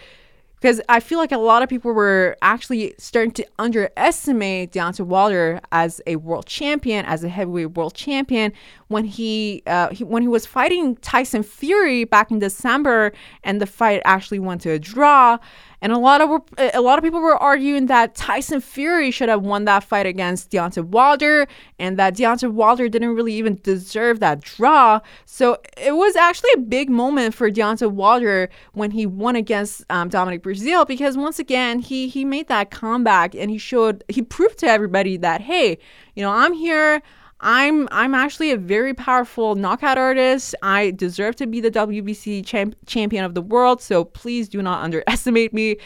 because 0.64 0.80
I 0.88 0.98
feel 0.98 1.18
like 1.18 1.30
a 1.30 1.36
lot 1.36 1.62
of 1.62 1.68
people 1.68 1.92
were 1.92 2.38
actually 2.40 2.94
starting 2.96 3.32
to 3.32 3.46
underestimate 3.58 4.72
Deontay 4.72 5.04
Wilder 5.04 5.60
as 5.72 6.00
a 6.06 6.16
world 6.16 6.46
champion, 6.46 7.04
as 7.04 7.22
a 7.22 7.28
heavyweight 7.28 7.72
world 7.72 7.92
champion, 7.92 8.50
when 8.88 9.04
he, 9.04 9.62
uh, 9.66 9.90
he 9.90 10.04
when 10.04 10.22
he 10.22 10.28
was 10.28 10.46
fighting 10.46 10.96
Tyson 10.96 11.42
Fury 11.42 12.04
back 12.04 12.30
in 12.30 12.38
December, 12.38 13.12
and 13.42 13.60
the 13.60 13.66
fight 13.66 14.00
actually 14.06 14.38
went 14.38 14.62
to 14.62 14.70
a 14.70 14.78
draw. 14.78 15.36
And 15.84 15.92
a 15.92 15.98
lot 15.98 16.22
of 16.22 16.40
a 16.56 16.80
lot 16.80 16.96
of 16.96 17.04
people 17.04 17.20
were 17.20 17.36
arguing 17.36 17.88
that 17.88 18.14
Tyson 18.14 18.62
Fury 18.62 19.10
should 19.10 19.28
have 19.28 19.42
won 19.42 19.66
that 19.66 19.84
fight 19.84 20.06
against 20.06 20.50
Deontay 20.50 20.82
Wilder, 20.82 21.46
and 21.78 21.98
that 21.98 22.16
Deontay 22.16 22.50
Wilder 22.50 22.88
didn't 22.88 23.14
really 23.14 23.34
even 23.34 23.60
deserve 23.62 24.18
that 24.20 24.40
draw. 24.40 25.00
So 25.26 25.58
it 25.76 25.94
was 25.94 26.16
actually 26.16 26.52
a 26.54 26.60
big 26.60 26.88
moment 26.88 27.34
for 27.34 27.50
Deontay 27.50 27.90
Wilder 27.90 28.48
when 28.72 28.92
he 28.92 29.04
won 29.04 29.36
against 29.36 29.84
um, 29.90 30.08
Dominic 30.08 30.42
Breazeale, 30.42 30.86
because 30.86 31.18
once 31.18 31.38
again 31.38 31.80
he 31.80 32.08
he 32.08 32.24
made 32.24 32.48
that 32.48 32.70
comeback 32.70 33.34
and 33.34 33.50
he 33.50 33.58
showed 33.58 34.02
he 34.08 34.22
proved 34.22 34.56
to 34.60 34.66
everybody 34.66 35.18
that 35.18 35.42
hey, 35.42 35.76
you 36.14 36.22
know 36.22 36.30
I'm 36.30 36.54
here. 36.54 37.02
I'm 37.44 37.88
I'm 37.92 38.14
actually 38.14 38.50
a 38.52 38.56
very 38.56 38.94
powerful 38.94 39.54
knockout 39.54 39.98
artist. 39.98 40.54
I 40.62 40.92
deserve 40.92 41.36
to 41.36 41.46
be 41.46 41.60
the 41.60 41.70
WBC 41.70 42.44
champ- 42.44 42.74
champion 42.86 43.22
of 43.22 43.34
the 43.34 43.42
world. 43.42 43.82
So 43.82 44.04
please 44.04 44.48
do 44.48 44.62
not 44.62 44.82
underestimate 44.82 45.52
me. 45.52 45.76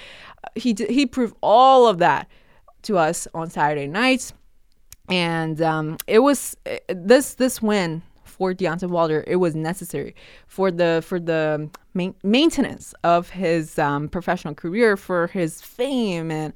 He 0.54 0.72
d- 0.72 0.86
he 0.86 1.04
proved 1.04 1.34
all 1.42 1.88
of 1.88 1.98
that 1.98 2.28
to 2.82 2.96
us 2.96 3.26
on 3.34 3.50
Saturday 3.50 3.88
nights, 3.88 4.32
and 5.08 5.60
um, 5.60 5.96
it 6.06 6.20
was 6.20 6.56
this 6.88 7.34
this 7.34 7.60
win 7.60 8.02
for 8.24 8.54
Deontay 8.54 8.88
Wilder. 8.88 9.24
It 9.26 9.36
was 9.36 9.56
necessary 9.56 10.14
for 10.46 10.70
the 10.70 11.02
for 11.04 11.18
the 11.18 11.68
ma- 11.92 12.12
maintenance 12.22 12.94
of 13.02 13.30
his 13.30 13.80
um, 13.80 14.08
professional 14.08 14.54
career, 14.54 14.96
for 14.96 15.26
his 15.26 15.60
fame 15.60 16.30
and 16.30 16.52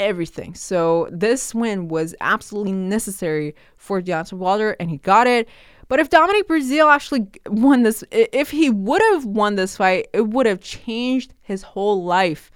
everything. 0.00 0.54
So 0.54 1.08
this 1.12 1.54
win 1.54 1.88
was 1.88 2.14
absolutely 2.20 2.72
necessary 2.72 3.54
for 3.76 4.00
Deontay 4.00 4.32
Wilder, 4.32 4.76
and 4.80 4.90
he 4.90 4.96
got 4.96 5.26
it. 5.26 5.48
But 5.88 6.00
if 6.00 6.08
Dominic 6.08 6.48
Breazeale 6.48 6.92
actually 6.92 7.28
won 7.46 7.82
this, 7.82 8.02
if 8.10 8.50
he 8.50 8.70
would 8.70 9.02
have 9.12 9.24
won 9.24 9.56
this 9.56 9.76
fight, 9.76 10.08
it 10.12 10.28
would 10.28 10.46
have 10.46 10.60
changed 10.60 11.34
his 11.42 11.62
whole 11.62 12.04
life. 12.04 12.50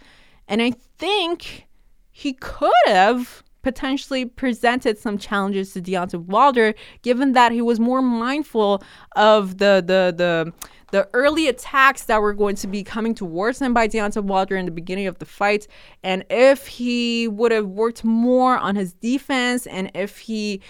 And 0.49 0.63
I 0.63 0.73
think 0.99 1.67
he 2.11 2.33
could 2.33 2.71
have 2.87 3.43
potentially 3.65 4.25
presented 4.27 4.99
some 4.99 5.19
challenges 5.19 5.73
to 5.73 5.83
Deontay 5.83 6.27
Wilder, 6.27 6.75
given 7.03 7.33
that 7.33 7.51
he 7.51 7.61
was 7.61 7.81
more 7.81 8.03
mindful 8.03 8.83
of 9.17 9.59
the 9.59 9.83
the 9.85 10.15
the 10.17 10.53
the 10.93 11.09
early 11.13 11.49
attacks 11.49 12.05
that 12.05 12.23
were 12.23 12.33
going 12.33 12.55
to 12.55 12.69
be 12.69 12.85
coming 12.85 13.17
towards 13.17 13.61
him 13.61 13.75
by 13.75 13.89
Deontay 13.89 14.23
Wilder 14.23 14.57
in 14.57 14.65
the 14.65 14.71
beginning 14.71 15.09
of 15.09 15.19
the 15.19 15.25
fight. 15.25 15.67
And 16.05 16.25
if 16.31 16.69
he 16.69 17.27
would 17.27 17.51
have 17.51 17.67
worked 17.67 18.05
more 18.05 18.57
on 18.57 18.77
his 18.77 18.93
defense 18.93 19.67
and 19.67 19.91
if 19.95 20.19
he 20.19 20.61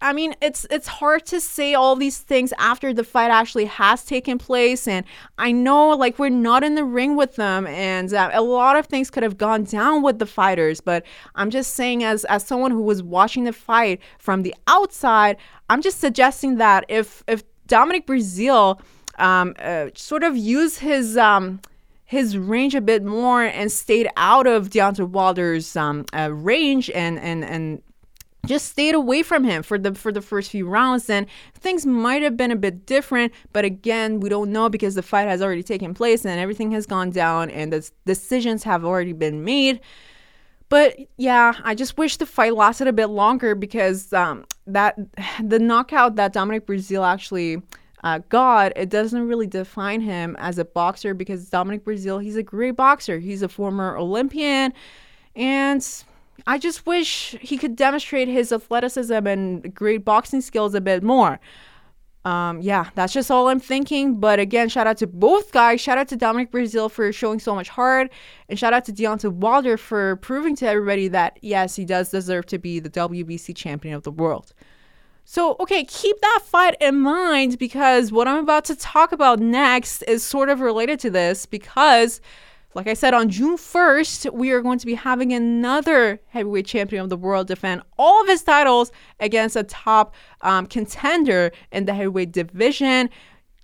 I 0.00 0.12
mean, 0.12 0.34
it's 0.40 0.66
it's 0.70 0.86
hard 0.86 1.26
to 1.26 1.40
say 1.40 1.74
all 1.74 1.96
these 1.96 2.18
things 2.18 2.52
after 2.58 2.92
the 2.92 3.04
fight 3.04 3.30
actually 3.30 3.64
has 3.66 4.04
taken 4.04 4.38
place, 4.38 4.86
and 4.86 5.04
I 5.38 5.52
know 5.52 5.90
like 5.90 6.18
we're 6.18 6.30
not 6.30 6.64
in 6.64 6.74
the 6.74 6.84
ring 6.84 7.16
with 7.16 7.36
them, 7.36 7.66
and 7.66 8.12
uh, 8.12 8.30
a 8.32 8.42
lot 8.42 8.76
of 8.76 8.86
things 8.86 9.10
could 9.10 9.22
have 9.22 9.36
gone 9.36 9.64
down 9.64 10.02
with 10.02 10.18
the 10.18 10.26
fighters. 10.26 10.80
But 10.80 11.04
I'm 11.34 11.50
just 11.50 11.74
saying, 11.74 12.04
as 12.04 12.24
as 12.26 12.44
someone 12.44 12.70
who 12.70 12.82
was 12.82 13.02
watching 13.02 13.44
the 13.44 13.52
fight 13.52 14.00
from 14.18 14.42
the 14.42 14.54
outside, 14.66 15.36
I'm 15.68 15.82
just 15.82 16.00
suggesting 16.00 16.56
that 16.56 16.84
if 16.88 17.22
if 17.26 17.42
Dominic 17.66 18.06
Breazeale 18.06 18.80
um, 19.18 19.54
uh, 19.58 19.86
sort 19.94 20.22
of 20.24 20.36
use 20.36 20.78
his 20.78 21.16
um, 21.16 21.60
his 22.04 22.36
range 22.36 22.74
a 22.74 22.80
bit 22.80 23.04
more 23.04 23.42
and 23.42 23.70
stayed 23.72 24.08
out 24.16 24.46
of 24.46 24.70
Deontay 24.70 25.08
Wilder's 25.08 25.76
um, 25.76 26.04
uh, 26.12 26.30
range 26.32 26.90
and 26.90 27.18
and 27.18 27.44
and 27.44 27.82
just 28.46 28.68
stayed 28.68 28.94
away 28.94 29.22
from 29.22 29.44
him 29.44 29.62
for 29.62 29.78
the 29.78 29.94
for 29.94 30.12
the 30.12 30.20
first 30.20 30.50
few 30.50 30.66
rounds 30.66 31.06
then 31.06 31.26
things 31.54 31.86
might 31.86 32.22
have 32.22 32.36
been 32.36 32.50
a 32.50 32.56
bit 32.56 32.86
different 32.86 33.32
but 33.52 33.64
again 33.64 34.20
we 34.20 34.28
don't 34.28 34.52
know 34.52 34.68
because 34.68 34.94
the 34.94 35.02
fight 35.02 35.28
has 35.28 35.42
already 35.42 35.62
taken 35.62 35.94
place 35.94 36.24
and 36.24 36.38
everything 36.38 36.70
has 36.70 36.86
gone 36.86 37.10
down 37.10 37.50
and 37.50 37.72
the 37.72 37.90
decisions 38.06 38.62
have 38.62 38.84
already 38.84 39.12
been 39.12 39.44
made 39.44 39.80
but 40.68 40.96
yeah 41.16 41.54
i 41.64 41.74
just 41.74 41.96
wish 41.96 42.16
the 42.16 42.26
fight 42.26 42.54
lasted 42.54 42.86
a 42.86 42.92
bit 42.92 43.06
longer 43.06 43.54
because 43.54 44.12
um, 44.12 44.44
that 44.66 44.98
the 45.42 45.58
knockout 45.58 46.16
that 46.16 46.32
dominic 46.32 46.66
breazeale 46.66 47.06
actually 47.06 47.62
uh, 48.04 48.20
God, 48.28 48.74
it 48.76 48.90
doesn't 48.90 49.26
really 49.26 49.46
define 49.46 50.02
him 50.02 50.36
as 50.38 50.58
a 50.58 50.64
boxer 50.66 51.14
because 51.14 51.48
Dominic 51.48 51.86
Breazeale, 51.86 52.22
he's 52.22 52.36
a 52.36 52.42
great 52.42 52.76
boxer. 52.76 53.18
He's 53.18 53.40
a 53.40 53.48
former 53.48 53.96
Olympian. 53.96 54.74
And 55.34 56.04
I 56.46 56.58
just 56.58 56.86
wish 56.86 57.36
he 57.40 57.56
could 57.56 57.76
demonstrate 57.76 58.28
his 58.28 58.52
athleticism 58.52 59.26
and 59.26 59.74
great 59.74 60.04
boxing 60.04 60.40
skills 60.40 60.74
a 60.74 60.80
bit 60.80 61.02
more. 61.02 61.40
Um, 62.24 62.62
yeah, 62.62 62.88
that's 62.94 63.12
just 63.12 63.30
all 63.30 63.48
I'm 63.48 63.60
thinking. 63.60 64.18
But 64.18 64.38
again, 64.38 64.68
shout 64.68 64.86
out 64.86 64.96
to 64.98 65.06
both 65.06 65.52
guys. 65.52 65.80
Shout 65.80 65.98
out 65.98 66.08
to 66.08 66.16
Dominic 66.16 66.50
Breazeale 66.50 66.90
for 66.90 67.12
showing 67.12 67.38
so 67.38 67.54
much 67.54 67.68
heart. 67.68 68.10
And 68.48 68.58
shout 68.58 68.72
out 68.72 68.84
to 68.86 68.92
Deontay 68.92 69.30
Wilder 69.32 69.76
for 69.76 70.16
proving 70.16 70.56
to 70.56 70.66
everybody 70.66 71.08
that, 71.08 71.38
yes, 71.42 71.76
he 71.76 71.84
does 71.84 72.10
deserve 72.10 72.46
to 72.46 72.58
be 72.58 72.80
the 72.80 72.90
WBC 72.90 73.54
champion 73.54 73.94
of 73.94 74.04
the 74.04 74.10
world. 74.10 74.54
So, 75.26 75.56
okay, 75.60 75.84
keep 75.84 76.20
that 76.20 76.40
fight 76.44 76.76
in 76.80 77.00
mind 77.00 77.58
because 77.58 78.12
what 78.12 78.28
I'm 78.28 78.42
about 78.42 78.64
to 78.66 78.76
talk 78.76 79.12
about 79.12 79.38
next 79.38 80.02
is 80.02 80.22
sort 80.22 80.50
of 80.50 80.60
related 80.60 81.00
to 81.00 81.10
this 81.10 81.46
because 81.46 82.20
like 82.74 82.88
I 82.88 82.94
said, 82.94 83.14
on 83.14 83.28
June 83.28 83.56
1st, 83.56 84.32
we 84.32 84.50
are 84.50 84.60
going 84.60 84.80
to 84.80 84.86
be 84.86 84.94
having 84.94 85.32
another 85.32 86.20
heavyweight 86.28 86.66
champion 86.66 87.04
of 87.04 87.08
the 87.08 87.16
world 87.16 87.46
defend 87.46 87.82
all 87.98 88.20
of 88.22 88.28
his 88.28 88.42
titles 88.42 88.90
against 89.20 89.54
a 89.54 89.62
top 89.62 90.14
um, 90.40 90.66
contender 90.66 91.52
in 91.70 91.84
the 91.84 91.94
heavyweight 91.94 92.32
division. 92.32 93.10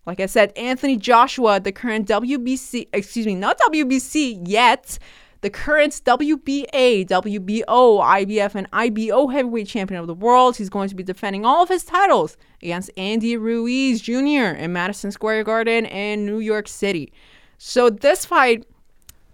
Like 0.07 0.21
I 0.21 0.27
said, 0.27 0.53
Anthony 0.57 0.97
Joshua, 0.97 1.59
the 1.59 1.73
current 1.73 2.09
WBC, 2.09 2.89
excuse 2.93 3.27
me, 3.27 3.35
not 3.35 3.59
WBC 3.59 4.43
yet, 4.47 4.99
the 5.41 5.51
current 5.51 5.93
WBA, 6.05 7.07
WBO, 7.07 7.65
IBF, 7.67 8.55
and 8.55 8.69
IBO 8.73 9.27
heavyweight 9.27 9.67
champion 9.67 10.01
of 10.01 10.07
the 10.07 10.15
world. 10.15 10.57
He's 10.57 10.71
going 10.71 10.89
to 10.89 10.95
be 10.95 11.03
defending 11.03 11.45
all 11.45 11.63
of 11.63 11.69
his 11.69 11.83
titles 11.83 12.37
against 12.63 12.91
Andy 12.97 13.37
Ruiz 13.37 14.01
Jr. 14.01 14.55
in 14.57 14.73
Madison 14.73 15.11
Square 15.11 15.45
Garden 15.45 15.87
in 15.87 16.27
New 16.27 16.39
York 16.39 16.69
City. 16.69 17.13
So 17.59 17.91
this 17.91 18.25
fight 18.25 18.67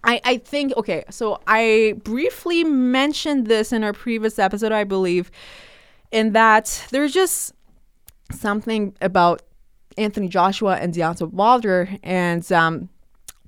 I, 0.07 0.21
I 0.25 0.37
think 0.39 0.73
okay 0.77 1.05
so 1.11 1.41
i 1.47 1.95
briefly 2.05 2.65
mentioned 2.65 3.49
this 3.49 3.73
in 3.73 3.83
our 3.85 3.93
previous 3.93 4.39
episode 4.39 4.73
i 4.73 4.85
believe 4.85 5.31
in 6.13 6.33
that 6.33 6.87
there's 6.91 7.13
just 7.13 7.53
something 8.33 8.95
about 9.01 9.43
anthony 9.99 10.29
joshua 10.29 10.77
and 10.77 10.95
deontay 10.95 11.31
wilder 11.33 11.89
and 12.03 12.51
um, 12.53 12.89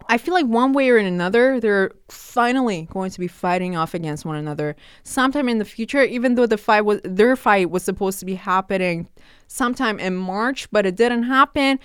i 0.09 0.19
feel 0.19 0.35
like 0.35 0.47
one 0.47 0.73
way 0.73 0.91
or 0.91 0.97
another 0.97 1.61
they're 1.61 1.93
finally 2.09 2.89
going 2.91 3.11
to 3.11 3.21
be 3.21 3.29
fighting 3.29 3.77
off 3.77 3.95
against 3.95 4.25
one 4.25 4.37
another 4.37 4.75
sometime 5.05 5.49
in 5.49 5.59
the 5.59 5.65
future 5.65 6.03
even 6.03 6.35
though 6.35 6.47
the 6.47 6.59
fight 6.59 6.81
was 6.83 7.01
their 7.05 7.37
fight 7.37 7.71
was 7.71 7.85
supposed 7.85 8.19
to 8.19 8.27
be 8.27 8.35
happening 8.35 9.09
sometime 9.47 10.01
in 10.01 10.17
march 10.17 10.69
but 10.73 10.85
it 10.85 10.97
didn't 10.97 11.23
happen 11.23 11.79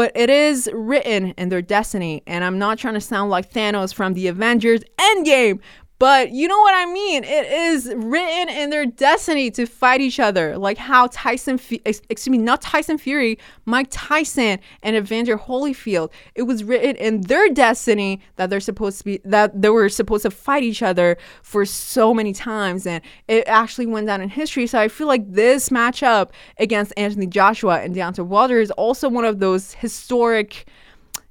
but 0.00 0.12
it 0.14 0.30
is 0.30 0.66
written 0.72 1.34
in 1.36 1.50
their 1.50 1.60
destiny. 1.60 2.22
And 2.26 2.42
I'm 2.42 2.58
not 2.58 2.78
trying 2.78 2.94
to 2.94 3.02
sound 3.02 3.30
like 3.30 3.52
Thanos 3.52 3.92
from 3.92 4.14
the 4.14 4.28
Avengers 4.28 4.80
Endgame, 4.98 5.60
but 6.00 6.32
you 6.32 6.48
know 6.48 6.58
what 6.58 6.74
I 6.74 6.90
mean? 6.90 7.24
It 7.24 7.46
is 7.52 7.92
written 7.94 8.48
in 8.48 8.70
their 8.70 8.86
destiny 8.86 9.50
to 9.50 9.66
fight 9.66 10.00
each 10.00 10.18
other. 10.18 10.56
Like 10.56 10.78
how 10.78 11.08
Tyson, 11.12 11.60
excuse 11.84 12.28
me, 12.30 12.38
not 12.38 12.62
Tyson 12.62 12.96
Fury, 12.96 13.38
Mike 13.66 13.88
Tyson 13.90 14.60
and 14.82 14.96
Evander 14.96 15.36
Holyfield. 15.36 16.10
It 16.34 16.44
was 16.44 16.64
written 16.64 16.96
in 16.96 17.20
their 17.20 17.50
destiny 17.50 18.22
that 18.36 18.48
they're 18.48 18.60
supposed 18.60 18.96
to 19.00 19.04
be, 19.04 19.20
that 19.26 19.60
they 19.60 19.68
were 19.68 19.90
supposed 19.90 20.22
to 20.22 20.30
fight 20.30 20.62
each 20.62 20.82
other 20.82 21.18
for 21.42 21.66
so 21.66 22.14
many 22.14 22.32
times. 22.32 22.86
And 22.86 23.04
it 23.28 23.46
actually 23.46 23.84
went 23.84 24.06
down 24.06 24.22
in 24.22 24.30
history. 24.30 24.66
So 24.66 24.80
I 24.80 24.88
feel 24.88 25.06
like 25.06 25.30
this 25.30 25.68
matchup 25.68 26.30
against 26.56 26.94
Anthony 26.96 27.26
Joshua 27.26 27.82
and 27.82 27.94
Deontay 27.94 28.24
Wilder 28.24 28.58
is 28.58 28.70
also 28.70 29.10
one 29.10 29.26
of 29.26 29.38
those 29.38 29.74
historic 29.74 30.66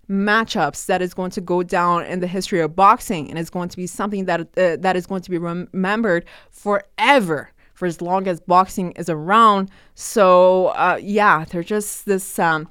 matchups 0.10 0.88
that 0.88 1.02
is 1.02 1.14
going 1.14 1.32
to 1.32 1.42
go 1.42 1.62
down 1.62 2.06
in 2.06 2.20
the 2.20 2.28
history 2.28 2.60
of 2.60 2.76
boxing 2.76 3.30
and 3.30 3.38
it's 3.38 3.50
going 3.50 3.70
to 3.70 3.78
be 3.78 3.86
something 3.86 4.26
that 4.26 4.42
uh, 4.42 4.76
that 4.78 4.96
is 4.96 5.06
going 5.06 5.22
to 5.22 5.30
be 5.30 5.38
remembered 5.38 6.26
forever 6.50 7.52
for 7.74 7.86
as 7.86 8.02
long 8.02 8.28
as 8.28 8.42
boxing 8.42 8.92
is 8.94 9.08
around. 9.08 9.70
So 9.96 10.68
uh, 10.68 11.00
yeah 11.02 11.46
they're 11.46 11.64
just 11.64 12.06
this 12.06 12.40
um, 12.40 12.68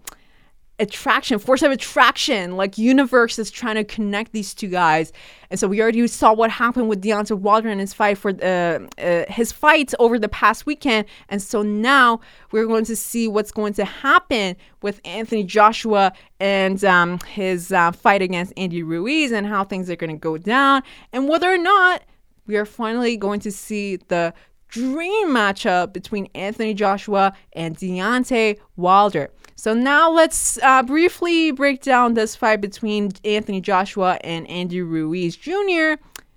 attraction, 0.81 1.39
force 1.39 1.63
of 1.63 1.73
attraction, 1.73 2.57
like 2.57 2.79
universe 2.79 3.39
is 3.39 3.51
trying 3.51 3.75
to 3.75 3.85
connect 3.85 4.33
these 4.33 4.55
two 4.55 4.69
guys. 4.69 5.13
And 5.51 5.59
so 5.59 5.67
we 5.67 5.81
already 5.83 6.07
saw 6.07 6.33
what 6.33 6.51
happened 6.51 6.89
with 6.89 7.03
Deontay 7.03 7.39
Wilder 7.39 7.69
and 7.69 7.81
his 7.81 7.93
fight 7.93 8.19
for 8.19 8.31
uh, 8.43 8.79
uh, 9.03 9.25
his 9.29 9.51
fights 9.51 9.95
over 9.99 10.19
the 10.19 10.29
past 10.29 10.67
weekend. 10.67 11.07
And 11.29 11.43
so 11.43 11.63
now 11.63 12.21
we're 12.53 12.67
going 12.67 12.85
to 12.85 12.97
see 12.97 13.27
what's 13.27 13.51
going 13.51 13.73
to 13.75 13.85
happen 13.85 14.57
with 14.83 15.01
Anthony 15.05 15.43
Joshua 15.43 16.13
and 16.39 16.85
um, 16.85 17.19
his 17.21 17.73
uh, 17.73 17.91
fight 17.93 18.23
against 18.23 18.53
Andy 18.57 18.83
Ruiz 18.83 19.33
and 19.33 19.47
how 19.47 19.65
things 19.65 19.91
are 19.91 19.97
going 19.97 20.15
to 20.15 20.21
go 20.21 20.39
down 20.39 20.83
and 21.13 21.29
whether 21.29 21.53
or 21.53 21.59
not 21.59 22.03
we 22.47 22.57
are 22.57 22.65
finally 22.65 23.17
going 23.17 23.41
to 23.41 23.51
see 23.51 23.97
the 23.97 24.33
dream 24.69 25.29
matchup 25.29 25.93
between 25.93 26.29
Anthony 26.35 26.75
Joshua 26.75 27.33
and 27.55 27.77
Deontay 27.77 28.59
Wilder. 28.77 29.31
So 29.59 29.75
now 29.75 30.09
let's 30.09 30.57
uh, 30.63 30.85
briefly 30.85 31.51
break 31.51 31.83
down 31.83 32.15
this 32.15 32.37
fight 32.37 32.61
between 32.61 33.11
Anthony 33.25 33.61
Joshua 33.61 34.17
and 34.23 34.49
Andy 34.49 34.81
Ruiz 34.83 35.35
Jr. 35.35 35.95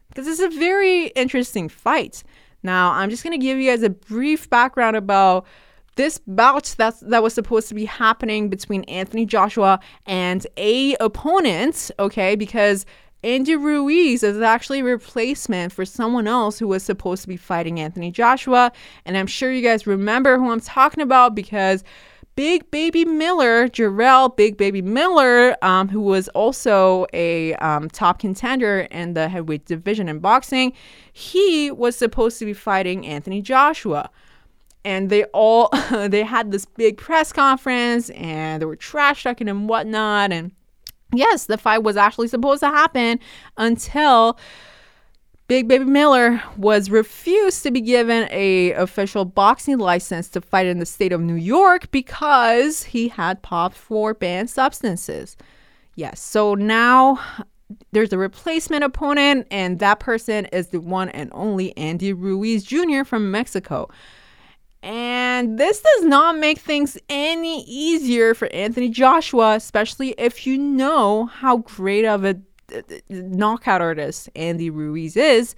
because 0.09 0.25
it's 0.25 0.39
a 0.39 0.49
very 0.49 1.09
interesting 1.09 1.69
fight. 1.69 2.23
Now 2.63 2.93
I'm 2.93 3.11
just 3.11 3.23
gonna 3.23 3.37
give 3.37 3.59
you 3.59 3.69
guys 3.69 3.83
a 3.83 3.91
brief 3.91 4.49
background 4.49 4.95
about 4.95 5.45
this 5.97 6.17
bout 6.25 6.73
that 6.79 6.95
that 7.01 7.21
was 7.21 7.35
supposed 7.35 7.67
to 7.67 7.75
be 7.75 7.85
happening 7.85 8.49
between 8.49 8.85
Anthony 8.85 9.27
Joshua 9.27 9.79
and 10.07 10.47
a 10.57 10.95
opponent. 10.95 11.91
Okay, 11.99 12.35
because 12.35 12.87
Andy 13.23 13.55
Ruiz 13.55 14.23
is 14.23 14.41
actually 14.41 14.79
a 14.79 14.83
replacement 14.83 15.73
for 15.73 15.85
someone 15.85 16.27
else 16.27 16.57
who 16.57 16.67
was 16.67 16.81
supposed 16.81 17.21
to 17.21 17.27
be 17.27 17.37
fighting 17.37 17.79
Anthony 17.79 18.09
Joshua. 18.09 18.71
And 19.05 19.15
I'm 19.15 19.27
sure 19.27 19.51
you 19.51 19.61
guys 19.61 19.85
remember 19.85 20.39
who 20.39 20.49
I'm 20.49 20.59
talking 20.59 21.03
about 21.03 21.35
because 21.35 21.83
Big 22.35 22.69
Baby 22.71 23.03
Miller, 23.05 23.67
Jarrell 23.67 24.35
Big 24.35 24.57
Baby 24.57 24.81
Miller, 24.81 25.55
um, 25.61 25.89
who 25.89 25.99
was 25.99 26.27
also 26.29 27.05
a 27.13 27.53
um, 27.55 27.89
top 27.89 28.19
contender 28.19 28.81
in 28.91 29.13
the 29.13 29.27
heavyweight 29.27 29.65
division 29.65 30.07
in 30.07 30.19
boxing, 30.19 30.73
he 31.11 31.71
was 31.71 31.95
supposed 31.95 32.39
to 32.39 32.45
be 32.45 32.53
fighting 32.53 33.05
Anthony 33.05 33.41
Joshua. 33.41 34.09
And 34.83 35.09
they 35.09 35.25
all 35.25 35.69
they 35.91 36.23
had 36.23 36.51
this 36.51 36.65
big 36.65 36.97
press 36.97 37.33
conference 37.33 38.09
and 38.11 38.61
they 38.61 38.65
were 38.65 38.77
trash 38.77 39.23
talking 39.23 39.49
and 39.49 39.67
whatnot. 39.67 40.31
And 40.31 40.51
yes, 41.13 41.45
the 41.45 41.57
fight 41.57 41.83
was 41.83 41.97
actually 41.97 42.29
supposed 42.29 42.61
to 42.61 42.69
happen 42.69 43.19
until 43.57 44.39
Big 45.51 45.67
Baby 45.67 45.83
Miller 45.83 46.41
was 46.55 46.89
refused 46.89 47.61
to 47.63 47.71
be 47.71 47.81
given 47.81 48.25
a 48.31 48.71
official 48.71 49.25
boxing 49.25 49.79
license 49.79 50.29
to 50.29 50.39
fight 50.39 50.65
in 50.65 50.79
the 50.79 50.85
state 50.85 51.11
of 51.11 51.19
New 51.19 51.35
York 51.35 51.91
because 51.91 52.83
he 52.83 53.09
had 53.09 53.41
popped 53.41 53.75
for 53.75 54.13
banned 54.13 54.49
substances. 54.49 55.35
Yes, 55.95 56.21
so 56.21 56.55
now 56.55 57.19
there's 57.91 58.13
a 58.13 58.17
replacement 58.17 58.85
opponent, 58.85 59.45
and 59.51 59.79
that 59.79 59.99
person 59.99 60.45
is 60.53 60.67
the 60.67 60.79
one 60.79 61.09
and 61.09 61.29
only 61.33 61.75
Andy 61.75 62.13
Ruiz 62.13 62.63
Jr. 62.63 63.03
from 63.03 63.29
Mexico. 63.29 63.89
And 64.81 65.59
this 65.59 65.81
does 65.81 66.05
not 66.05 66.37
make 66.37 66.59
things 66.59 66.97
any 67.09 67.65
easier 67.65 68.33
for 68.33 68.47
Anthony 68.53 68.87
Joshua, 68.87 69.55
especially 69.55 70.15
if 70.17 70.47
you 70.47 70.57
know 70.57 71.25
how 71.25 71.57
great 71.57 72.05
of 72.05 72.23
a 72.23 72.39
knockout 73.09 73.81
artist 73.81 74.29
Andy 74.35 74.69
Ruiz 74.69 75.17
is. 75.17 75.55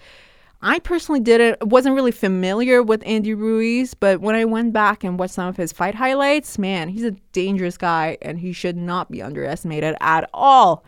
I 0.66 0.80
personally 0.80 1.20
didn't 1.20 1.68
wasn't 1.68 1.96
really 1.96 2.14
familiar 2.14 2.82
with 2.82 3.04
Andy 3.06 3.34
Ruiz, 3.34 3.94
but 3.94 4.22
when 4.22 4.36
I 4.36 4.46
went 4.46 4.72
back 4.72 5.04
and 5.04 5.20
watched 5.20 5.34
some 5.34 5.48
of 5.48 5.58
his 5.58 5.74
fight 5.74 5.94
highlights, 5.94 6.58
man, 6.58 6.88
he's 6.88 7.04
a 7.04 7.12
dangerous 7.34 7.78
guy 7.78 8.18
and 8.22 8.40
he 8.40 8.54
should 8.54 8.78
not 8.78 9.12
be 9.12 9.22
underestimated 9.22 9.96
at 10.00 10.30
all. 10.34 10.86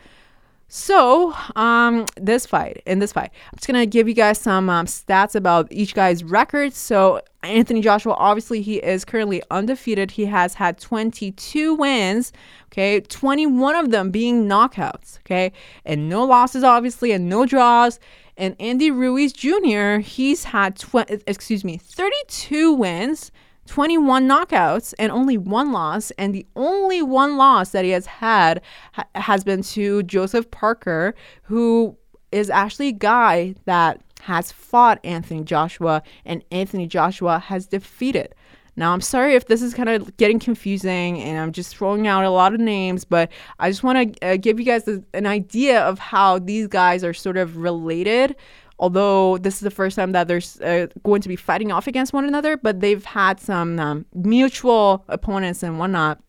So, 0.67 1.33
um, 1.55 2.05
this 2.17 2.45
fight, 2.47 2.81
in 2.87 2.97
this 2.99 3.13
fight, 3.13 3.29
I'm 3.51 3.57
just 3.57 3.67
gonna 3.67 3.85
give 3.85 4.07
you 4.07 4.15
guys 4.15 4.39
some 4.39 4.69
um, 4.69 4.87
stats 4.87 5.35
about 5.35 5.67
each 5.71 5.93
guy's 5.93 6.23
records. 6.23 6.75
So, 6.75 7.21
Anthony 7.43 7.81
Joshua, 7.81 8.13
obviously, 8.13 8.61
he 8.63 8.77
is 8.77 9.05
currently 9.05 9.43
undefeated. 9.51 10.11
He 10.11 10.25
has 10.25 10.55
had 10.55 10.79
22 10.79 11.75
wins, 11.75 12.33
okay, 12.67 12.99
21 12.99 13.75
of 13.75 13.91
them 13.91 14.09
being 14.09 14.47
knockouts, 14.47 15.19
okay, 15.19 15.51
and 15.85 16.09
no 16.09 16.25
losses, 16.25 16.63
obviously, 16.63 17.11
and 17.11 17.29
no 17.29 17.45
draws. 17.45 17.99
And 18.35 18.55
Andy 18.59 18.91
Ruiz 18.91 19.31
Jr., 19.31 19.99
he's 19.99 20.45
had, 20.45 20.77
tw- 20.77 21.09
excuse 21.27 21.63
me, 21.63 21.77
32 21.77 22.73
wins 22.73 23.31
21 23.67 24.27
knockouts 24.27 24.93
and 24.99 25.11
only 25.11 25.37
one 25.37 25.71
loss. 25.71 26.11
And 26.11 26.33
the 26.33 26.45
only 26.55 27.01
one 27.01 27.37
loss 27.37 27.71
that 27.71 27.85
he 27.85 27.91
has 27.91 28.05
had 28.05 28.61
ha- 28.93 29.07
has 29.15 29.43
been 29.43 29.63
to 29.63 30.03
Joseph 30.03 30.49
Parker, 30.51 31.15
who 31.43 31.97
is 32.31 32.49
actually 32.49 32.89
a 32.89 32.93
guy 32.93 33.55
that 33.65 34.01
has 34.21 34.51
fought 34.51 34.99
Anthony 35.03 35.43
Joshua 35.43 36.01
and 36.25 36.43
Anthony 36.51 36.87
Joshua 36.87 37.39
has 37.39 37.67
defeated. 37.67 38.33
Now, 38.77 38.91
I'm 38.91 39.01
sorry 39.01 39.35
if 39.35 39.45
this 39.45 39.61
is 39.61 39.73
kind 39.73 39.87
of 39.87 40.17
getting 40.17 40.37
confusing 40.37 41.21
and 41.21 41.39
I'm 41.39 41.53
just 41.53 41.77
throwing 41.77 42.07
out 42.07 42.25
a 42.25 42.29
lot 42.29 42.53
of 42.53 42.59
names, 42.59 43.05
but 43.05 43.31
I 43.57 43.69
just 43.69 43.83
want 43.83 44.19
to 44.19 44.27
uh, 44.27 44.37
give 44.37 44.59
you 44.59 44.65
guys 44.65 44.87
an 44.87 45.25
idea 45.25 45.81
of 45.81 45.97
how 45.97 46.39
these 46.39 46.67
guys 46.67 47.03
are 47.03 47.13
sort 47.13 47.37
of 47.37 47.55
related 47.55 48.35
although 48.79 49.37
this 49.37 49.55
is 49.55 49.61
the 49.61 49.71
first 49.71 49.95
time 49.95 50.11
that 50.11 50.27
they're 50.27 50.41
uh, 50.61 50.87
going 51.03 51.21
to 51.21 51.29
be 51.29 51.35
fighting 51.35 51.71
off 51.71 51.87
against 51.87 52.13
one 52.13 52.25
another, 52.25 52.57
but 52.57 52.81
they've 52.81 53.05
had 53.05 53.39
some 53.39 53.79
um, 53.79 54.05
mutual 54.13 55.03
opponents 55.07 55.63
and 55.63 55.79
whatnot. 55.79 56.19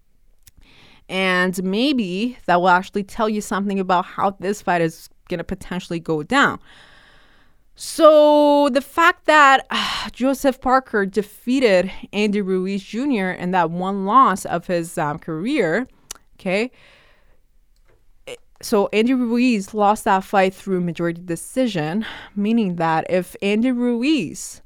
And 1.09 1.62
maybe 1.62 2.37
that 2.46 2.61
will 2.61 2.68
actually 2.68 3.04
tell 3.04 3.28
you 3.28 3.40
something 3.40 3.78
about 3.78 4.04
how 4.04 4.37
this 4.40 4.62
fight 4.62 4.80
is 4.80 5.09
going 5.28 5.38
to 5.38 5.44
potentially 5.44 6.00
go 6.00 6.22
down. 6.22 6.59
So 7.74 8.70
the 8.70 8.80
fact 8.80 9.26
that 9.26 9.66
uh, 9.70 10.11
Joseph 10.12 10.61
Parker 10.61 11.04
defeated 11.04 11.92
Andy 12.12 12.40
Ruiz 12.40 12.82
Jr. 12.82 13.30
in 13.30 13.50
that 13.50 13.70
one 13.70 14.06
loss 14.06 14.44
of 14.46 14.66
his 14.66 14.96
um, 14.98 15.18
career, 15.18 15.87
okay. 16.38 16.70
So 18.66 18.88
Andy 18.92 19.14
Ruiz 19.14 19.74
lost 19.74 20.02
that 20.07 20.24
fight 20.24 20.52
through 20.52 20.81
majority 20.81 21.22
decision, 21.24 22.05
meaning 22.35 22.74
that 22.76 23.09
if 23.09 23.37
Andy 23.40 23.70
Ruiz, 23.70 24.61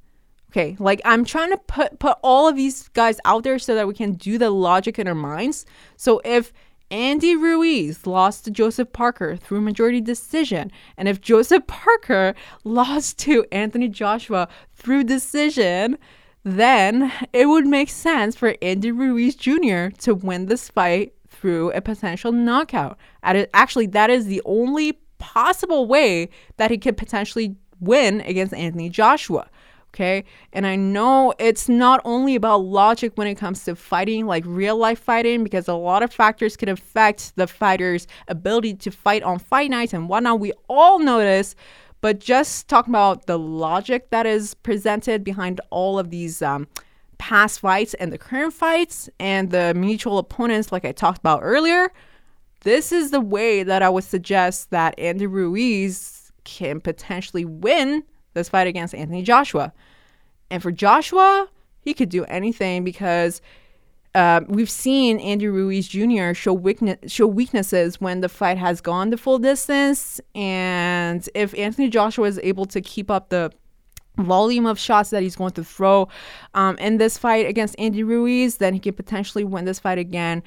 okay, 0.50 0.74
like 0.78 1.02
I'm 1.04 1.22
trying 1.22 1.50
to 1.50 1.58
put 1.58 1.98
put 1.98 2.16
all 2.22 2.48
of 2.48 2.56
these 2.56 2.88
guys 2.88 3.20
out 3.26 3.44
there 3.44 3.58
so 3.58 3.74
that 3.74 3.86
we 3.86 3.92
can 3.92 4.14
do 4.14 4.38
the 4.38 4.48
logic 4.48 4.98
in 4.98 5.06
our 5.06 5.14
minds. 5.14 5.66
So 5.98 6.22
if 6.24 6.50
Andy 6.90 7.36
Ruiz 7.36 8.06
lost 8.06 8.46
to 8.46 8.50
Joseph 8.50 8.90
Parker 8.90 9.36
through 9.36 9.60
majority 9.60 10.00
decision. 10.00 10.72
And 10.96 11.06
if 11.06 11.20
Joseph 11.20 11.66
Parker 11.66 12.34
lost 12.64 13.18
to 13.18 13.44
Anthony 13.52 13.88
Joshua 13.88 14.48
through 14.72 15.04
decision, 15.04 15.98
then 16.42 17.12
it 17.34 17.50
would 17.50 17.66
make 17.66 17.90
sense 17.90 18.34
for 18.34 18.56
Andy 18.62 18.92
Ruiz 18.92 19.36
Jr. 19.36 19.88
to 19.98 20.14
win 20.14 20.46
this 20.46 20.70
fight 20.70 21.12
through 21.40 21.70
a 21.72 21.80
potential 21.80 22.32
knockout. 22.32 22.98
Actually, 23.22 23.86
that 23.86 24.10
is 24.10 24.26
the 24.26 24.42
only 24.44 24.98
possible 25.18 25.86
way 25.86 26.28
that 26.56 26.70
he 26.70 26.78
could 26.78 26.96
potentially 26.96 27.56
win 27.80 28.20
against 28.22 28.52
Anthony 28.54 28.88
Joshua. 28.90 29.48
Okay. 29.88 30.24
And 30.52 30.68
I 30.68 30.76
know 30.76 31.34
it's 31.40 31.68
not 31.68 32.00
only 32.04 32.36
about 32.36 32.58
logic 32.58 33.12
when 33.16 33.26
it 33.26 33.34
comes 33.34 33.64
to 33.64 33.74
fighting, 33.74 34.24
like 34.26 34.44
real 34.46 34.76
life 34.76 35.00
fighting, 35.00 35.42
because 35.42 35.66
a 35.66 35.74
lot 35.74 36.04
of 36.04 36.12
factors 36.12 36.56
can 36.56 36.68
affect 36.68 37.34
the 37.34 37.48
fighter's 37.48 38.06
ability 38.28 38.74
to 38.74 38.92
fight 38.92 39.24
on 39.24 39.40
fight 39.40 39.70
nights 39.70 39.92
and 39.92 40.08
whatnot. 40.08 40.38
We 40.38 40.52
all 40.68 41.00
know 41.00 41.18
this. 41.18 41.56
But 42.02 42.20
just 42.20 42.68
talking 42.68 42.92
about 42.92 43.26
the 43.26 43.38
logic 43.38 44.10
that 44.10 44.26
is 44.26 44.54
presented 44.54 45.22
behind 45.22 45.60
all 45.70 45.98
of 45.98 46.10
these 46.10 46.40
um, 46.40 46.66
past 47.20 47.60
fights 47.60 47.92
and 47.94 48.10
the 48.10 48.18
current 48.18 48.54
fights 48.54 49.10
and 49.20 49.50
the 49.50 49.74
mutual 49.74 50.16
opponents, 50.16 50.72
like 50.72 50.86
I 50.86 50.92
talked 50.92 51.18
about 51.18 51.40
earlier, 51.42 51.92
this 52.62 52.92
is 52.92 53.10
the 53.10 53.20
way 53.20 53.62
that 53.62 53.82
I 53.82 53.90
would 53.90 54.04
suggest 54.04 54.70
that 54.70 54.98
Andy 54.98 55.26
Ruiz 55.26 56.32
can 56.44 56.80
potentially 56.80 57.44
win 57.44 58.04
this 58.32 58.48
fight 58.48 58.66
against 58.66 58.94
Anthony 58.94 59.22
Joshua. 59.22 59.72
And 60.50 60.62
for 60.62 60.72
Joshua, 60.72 61.48
he 61.82 61.92
could 61.92 62.08
do 62.08 62.24
anything 62.24 62.84
because 62.84 63.42
uh, 64.14 64.40
we've 64.48 64.70
seen 64.70 65.20
Andy 65.20 65.46
Ruiz 65.46 65.88
Jr. 65.88 66.32
show 66.32 66.54
weakness, 66.54 66.96
show 67.06 67.26
weaknesses 67.26 68.00
when 68.00 68.22
the 68.22 68.30
fight 68.30 68.56
has 68.56 68.80
gone 68.80 69.10
the 69.10 69.18
full 69.18 69.38
distance, 69.38 70.20
and 70.34 71.28
if 71.34 71.54
Anthony 71.54 71.90
Joshua 71.90 72.26
is 72.26 72.40
able 72.42 72.64
to 72.66 72.80
keep 72.80 73.10
up 73.10 73.28
the 73.28 73.52
volume 74.24 74.66
of 74.66 74.78
shots 74.78 75.10
that 75.10 75.22
he's 75.22 75.36
going 75.36 75.52
to 75.52 75.64
throw 75.64 76.08
um, 76.54 76.76
in 76.78 76.98
this 76.98 77.18
fight 77.18 77.46
against 77.46 77.74
Andy 77.78 78.02
Ruiz, 78.02 78.56
then 78.56 78.74
he 78.74 78.80
could 78.80 78.96
potentially 78.96 79.44
win 79.44 79.64
this 79.64 79.78
fight 79.78 79.98
again 79.98 80.42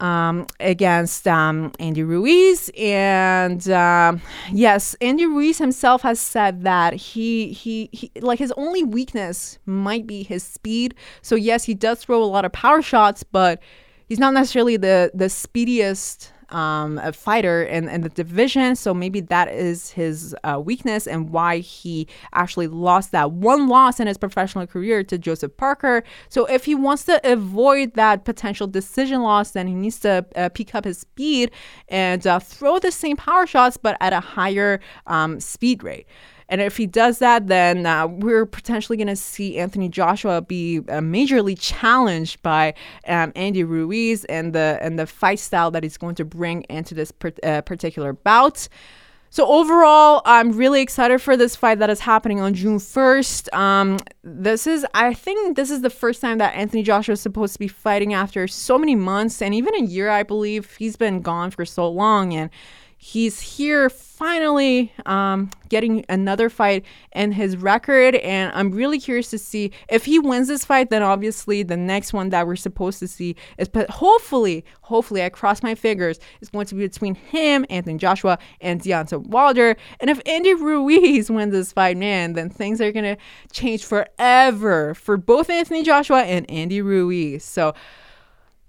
um, 0.00 0.46
against 0.60 1.26
um, 1.26 1.72
Andy 1.78 2.02
Ruiz. 2.02 2.70
And 2.76 3.68
uh, 3.68 4.16
yes, 4.52 4.94
Andy 5.00 5.26
Ruiz 5.26 5.58
himself 5.58 6.02
has 6.02 6.20
said 6.20 6.62
that 6.62 6.94
he, 6.94 7.52
he, 7.52 7.90
he, 7.92 8.10
like 8.20 8.38
his 8.38 8.52
only 8.56 8.82
weakness 8.82 9.58
might 9.66 10.06
be 10.06 10.22
his 10.22 10.42
speed. 10.42 10.94
So 11.22 11.34
yes, 11.34 11.64
he 11.64 11.74
does 11.74 12.02
throw 12.02 12.22
a 12.22 12.24
lot 12.24 12.44
of 12.44 12.52
power 12.52 12.82
shots, 12.82 13.22
but 13.22 13.60
he's 14.08 14.18
not 14.18 14.34
necessarily 14.34 14.76
the 14.76 15.10
the 15.14 15.28
speediest 15.28 16.32
um, 16.50 16.98
a 16.98 17.12
fighter 17.12 17.62
in, 17.62 17.88
in 17.88 18.00
the 18.00 18.08
division. 18.08 18.76
So 18.76 18.94
maybe 18.94 19.20
that 19.20 19.48
is 19.48 19.90
his 19.90 20.34
uh, 20.44 20.60
weakness 20.64 21.06
and 21.06 21.30
why 21.30 21.58
he 21.58 22.06
actually 22.32 22.68
lost 22.68 23.12
that 23.12 23.32
one 23.32 23.68
loss 23.68 24.00
in 24.00 24.06
his 24.06 24.18
professional 24.18 24.66
career 24.66 25.02
to 25.04 25.18
Joseph 25.18 25.56
Parker. 25.56 26.02
So 26.28 26.46
if 26.46 26.64
he 26.64 26.74
wants 26.74 27.04
to 27.04 27.20
avoid 27.30 27.94
that 27.94 28.24
potential 28.24 28.66
decision 28.66 29.22
loss, 29.22 29.52
then 29.52 29.66
he 29.66 29.74
needs 29.74 30.00
to 30.00 30.26
uh, 30.36 30.48
pick 30.50 30.74
up 30.74 30.84
his 30.84 30.98
speed 30.98 31.50
and 31.88 32.26
uh, 32.26 32.38
throw 32.38 32.78
the 32.78 32.92
same 32.92 33.16
power 33.16 33.46
shots, 33.46 33.76
but 33.76 33.96
at 34.00 34.12
a 34.12 34.20
higher 34.20 34.80
um, 35.06 35.40
speed 35.40 35.82
rate. 35.82 36.06
And 36.48 36.60
if 36.60 36.76
he 36.76 36.86
does 36.86 37.18
that, 37.18 37.46
then 37.46 37.84
uh, 37.84 38.06
we're 38.06 38.46
potentially 38.46 38.96
going 38.96 39.08
to 39.08 39.16
see 39.16 39.58
Anthony 39.58 39.88
Joshua 39.88 40.40
be 40.40 40.78
uh, 40.78 41.00
majorly 41.00 41.56
challenged 41.58 42.42
by 42.42 42.74
um, 43.06 43.32
Andy 43.36 43.64
Ruiz 43.64 44.24
and 44.26 44.54
the 44.54 44.78
and 44.80 44.98
the 44.98 45.06
fight 45.06 45.38
style 45.38 45.70
that 45.72 45.82
he's 45.82 45.98
going 45.98 46.14
to 46.14 46.24
bring 46.24 46.62
into 46.70 46.94
this 46.94 47.12
per- 47.12 47.32
uh, 47.42 47.60
particular 47.62 48.12
bout. 48.12 48.68
So 49.30 49.46
overall, 49.46 50.22
I'm 50.24 50.52
really 50.52 50.80
excited 50.80 51.20
for 51.20 51.36
this 51.36 51.54
fight 51.54 51.80
that 51.80 51.90
is 51.90 52.00
happening 52.00 52.40
on 52.40 52.54
June 52.54 52.78
1st. 52.78 53.52
Um, 53.54 53.98
this 54.22 54.66
is, 54.66 54.86
I 54.94 55.12
think, 55.12 55.54
this 55.54 55.70
is 55.70 55.82
the 55.82 55.90
first 55.90 56.22
time 56.22 56.38
that 56.38 56.54
Anthony 56.54 56.82
Joshua 56.82 57.12
is 57.12 57.20
supposed 57.20 57.52
to 57.52 57.58
be 57.58 57.68
fighting 57.68 58.14
after 58.14 58.48
so 58.48 58.78
many 58.78 58.94
months 58.94 59.42
and 59.42 59.54
even 59.54 59.74
a 59.74 59.84
year. 59.84 60.08
I 60.08 60.22
believe 60.22 60.76
he's 60.78 60.96
been 60.96 61.20
gone 61.20 61.50
for 61.50 61.66
so 61.66 61.90
long, 61.90 62.32
and 62.32 62.48
he's 62.98 63.40
here 63.40 63.88
finally 63.88 64.92
um, 65.06 65.48
getting 65.68 66.04
another 66.08 66.50
fight 66.50 66.84
in 67.12 67.30
his 67.30 67.56
record 67.56 68.16
and 68.16 68.52
i'm 68.54 68.72
really 68.72 68.98
curious 68.98 69.30
to 69.30 69.38
see 69.38 69.70
if 69.88 70.04
he 70.04 70.18
wins 70.18 70.48
this 70.48 70.64
fight 70.64 70.90
then 70.90 71.02
obviously 71.02 71.62
the 71.62 71.76
next 71.76 72.12
one 72.12 72.30
that 72.30 72.44
we're 72.46 72.56
supposed 72.56 72.98
to 72.98 73.06
see 73.06 73.36
is 73.56 73.68
but 73.68 73.88
hopefully 73.88 74.64
hopefully 74.82 75.22
i 75.22 75.28
cross 75.28 75.62
my 75.62 75.74
fingers 75.74 76.18
is 76.40 76.48
going 76.48 76.66
to 76.66 76.74
be 76.74 76.86
between 76.86 77.14
him 77.14 77.64
anthony 77.70 77.96
joshua 77.96 78.36
and 78.60 78.80
Deontay 78.80 79.26
wilder. 79.26 79.76
And 80.00 80.10
if 80.10 80.20
andy 80.26 80.54
ruiz 80.54 81.30
wins 81.30 81.52
this 81.52 81.72
fight 81.72 81.96
man 81.96 82.32
then 82.32 82.50
things 82.50 82.80
are 82.80 82.90
going 82.90 83.16
to 83.16 83.16
change 83.52 83.84
forever 83.84 84.94
for 84.94 85.16
both 85.16 85.48
anthony 85.50 85.82
joshua 85.82 86.22
and 86.22 86.50
andy 86.50 86.82
ruiz. 86.82 87.44
So 87.44 87.74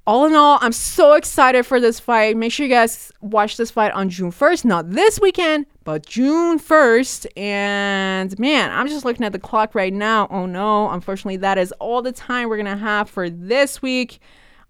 all 0.09 0.25
in 0.25 0.33
all, 0.33 0.57
I'm 0.59 0.71
so 0.71 1.13
excited 1.13 1.67
for 1.67 1.79
this 1.79 1.99
fight. 1.99 2.35
Make 2.35 2.51
sure 2.51 2.65
you 2.65 2.73
guys 2.73 3.11
watch 3.21 3.57
this 3.57 3.69
fight 3.69 3.91
on 3.91 4.09
June 4.09 4.31
1st, 4.31 4.65
not 4.65 4.89
this 4.89 5.19
weekend, 5.19 5.67
but 5.83 6.03
June 6.03 6.57
1st. 6.57 7.27
And 7.37 8.39
man, 8.39 8.71
I'm 8.71 8.87
just 8.87 9.05
looking 9.05 9.23
at 9.23 9.33
the 9.33 9.39
clock 9.39 9.75
right 9.75 9.93
now. 9.93 10.27
Oh 10.31 10.47
no, 10.47 10.89
unfortunately, 10.89 11.37
that 11.37 11.59
is 11.59 11.71
all 11.73 12.01
the 12.01 12.11
time 12.11 12.49
we're 12.49 12.57
gonna 12.57 12.75
have 12.75 13.07
for 13.07 13.29
this 13.29 13.83
week. 13.83 14.19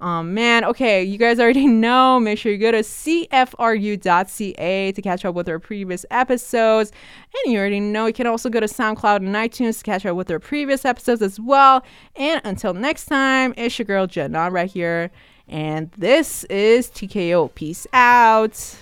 Um, 0.01 0.33
man, 0.33 0.63
okay, 0.65 1.03
you 1.03 1.17
guys 1.17 1.39
already 1.39 1.67
know. 1.85 2.19
Make 2.19 2.39
sure 2.39 2.51
you 2.51 2.57
go 2.57 2.71
to 2.71 2.79
cfru.ca 2.79 3.31
to 4.91 5.01
catch 5.01 5.25
up 5.25 5.35
with 5.35 5.49
our 5.49 5.59
previous 5.59 6.05
episodes. 6.09 6.91
And 7.43 7.53
you 7.53 7.59
already 7.59 7.79
know 7.79 8.05
you 8.05 8.13
can 8.13 8.27
also 8.27 8.49
go 8.49 8.59
to 8.59 8.65
SoundCloud 8.65 9.17
and 9.17 9.35
iTunes 9.35 9.79
to 9.79 9.83
catch 9.83 10.05
up 10.05 10.15
with 10.15 10.31
our 10.31 10.39
previous 10.39 10.85
episodes 10.85 11.21
as 11.21 11.39
well. 11.39 11.83
And 12.15 12.41
until 12.43 12.73
next 12.73 13.05
time, 13.05 13.53
it's 13.57 13.77
your 13.77 13.85
girl 13.85 14.07
Jenna 14.07 14.49
right 14.49 14.71
here. 14.71 15.11
And 15.47 15.91
this 15.91 16.43
is 16.45 16.89
TKO. 16.89 17.53
Peace 17.55 17.87
out. 17.91 18.75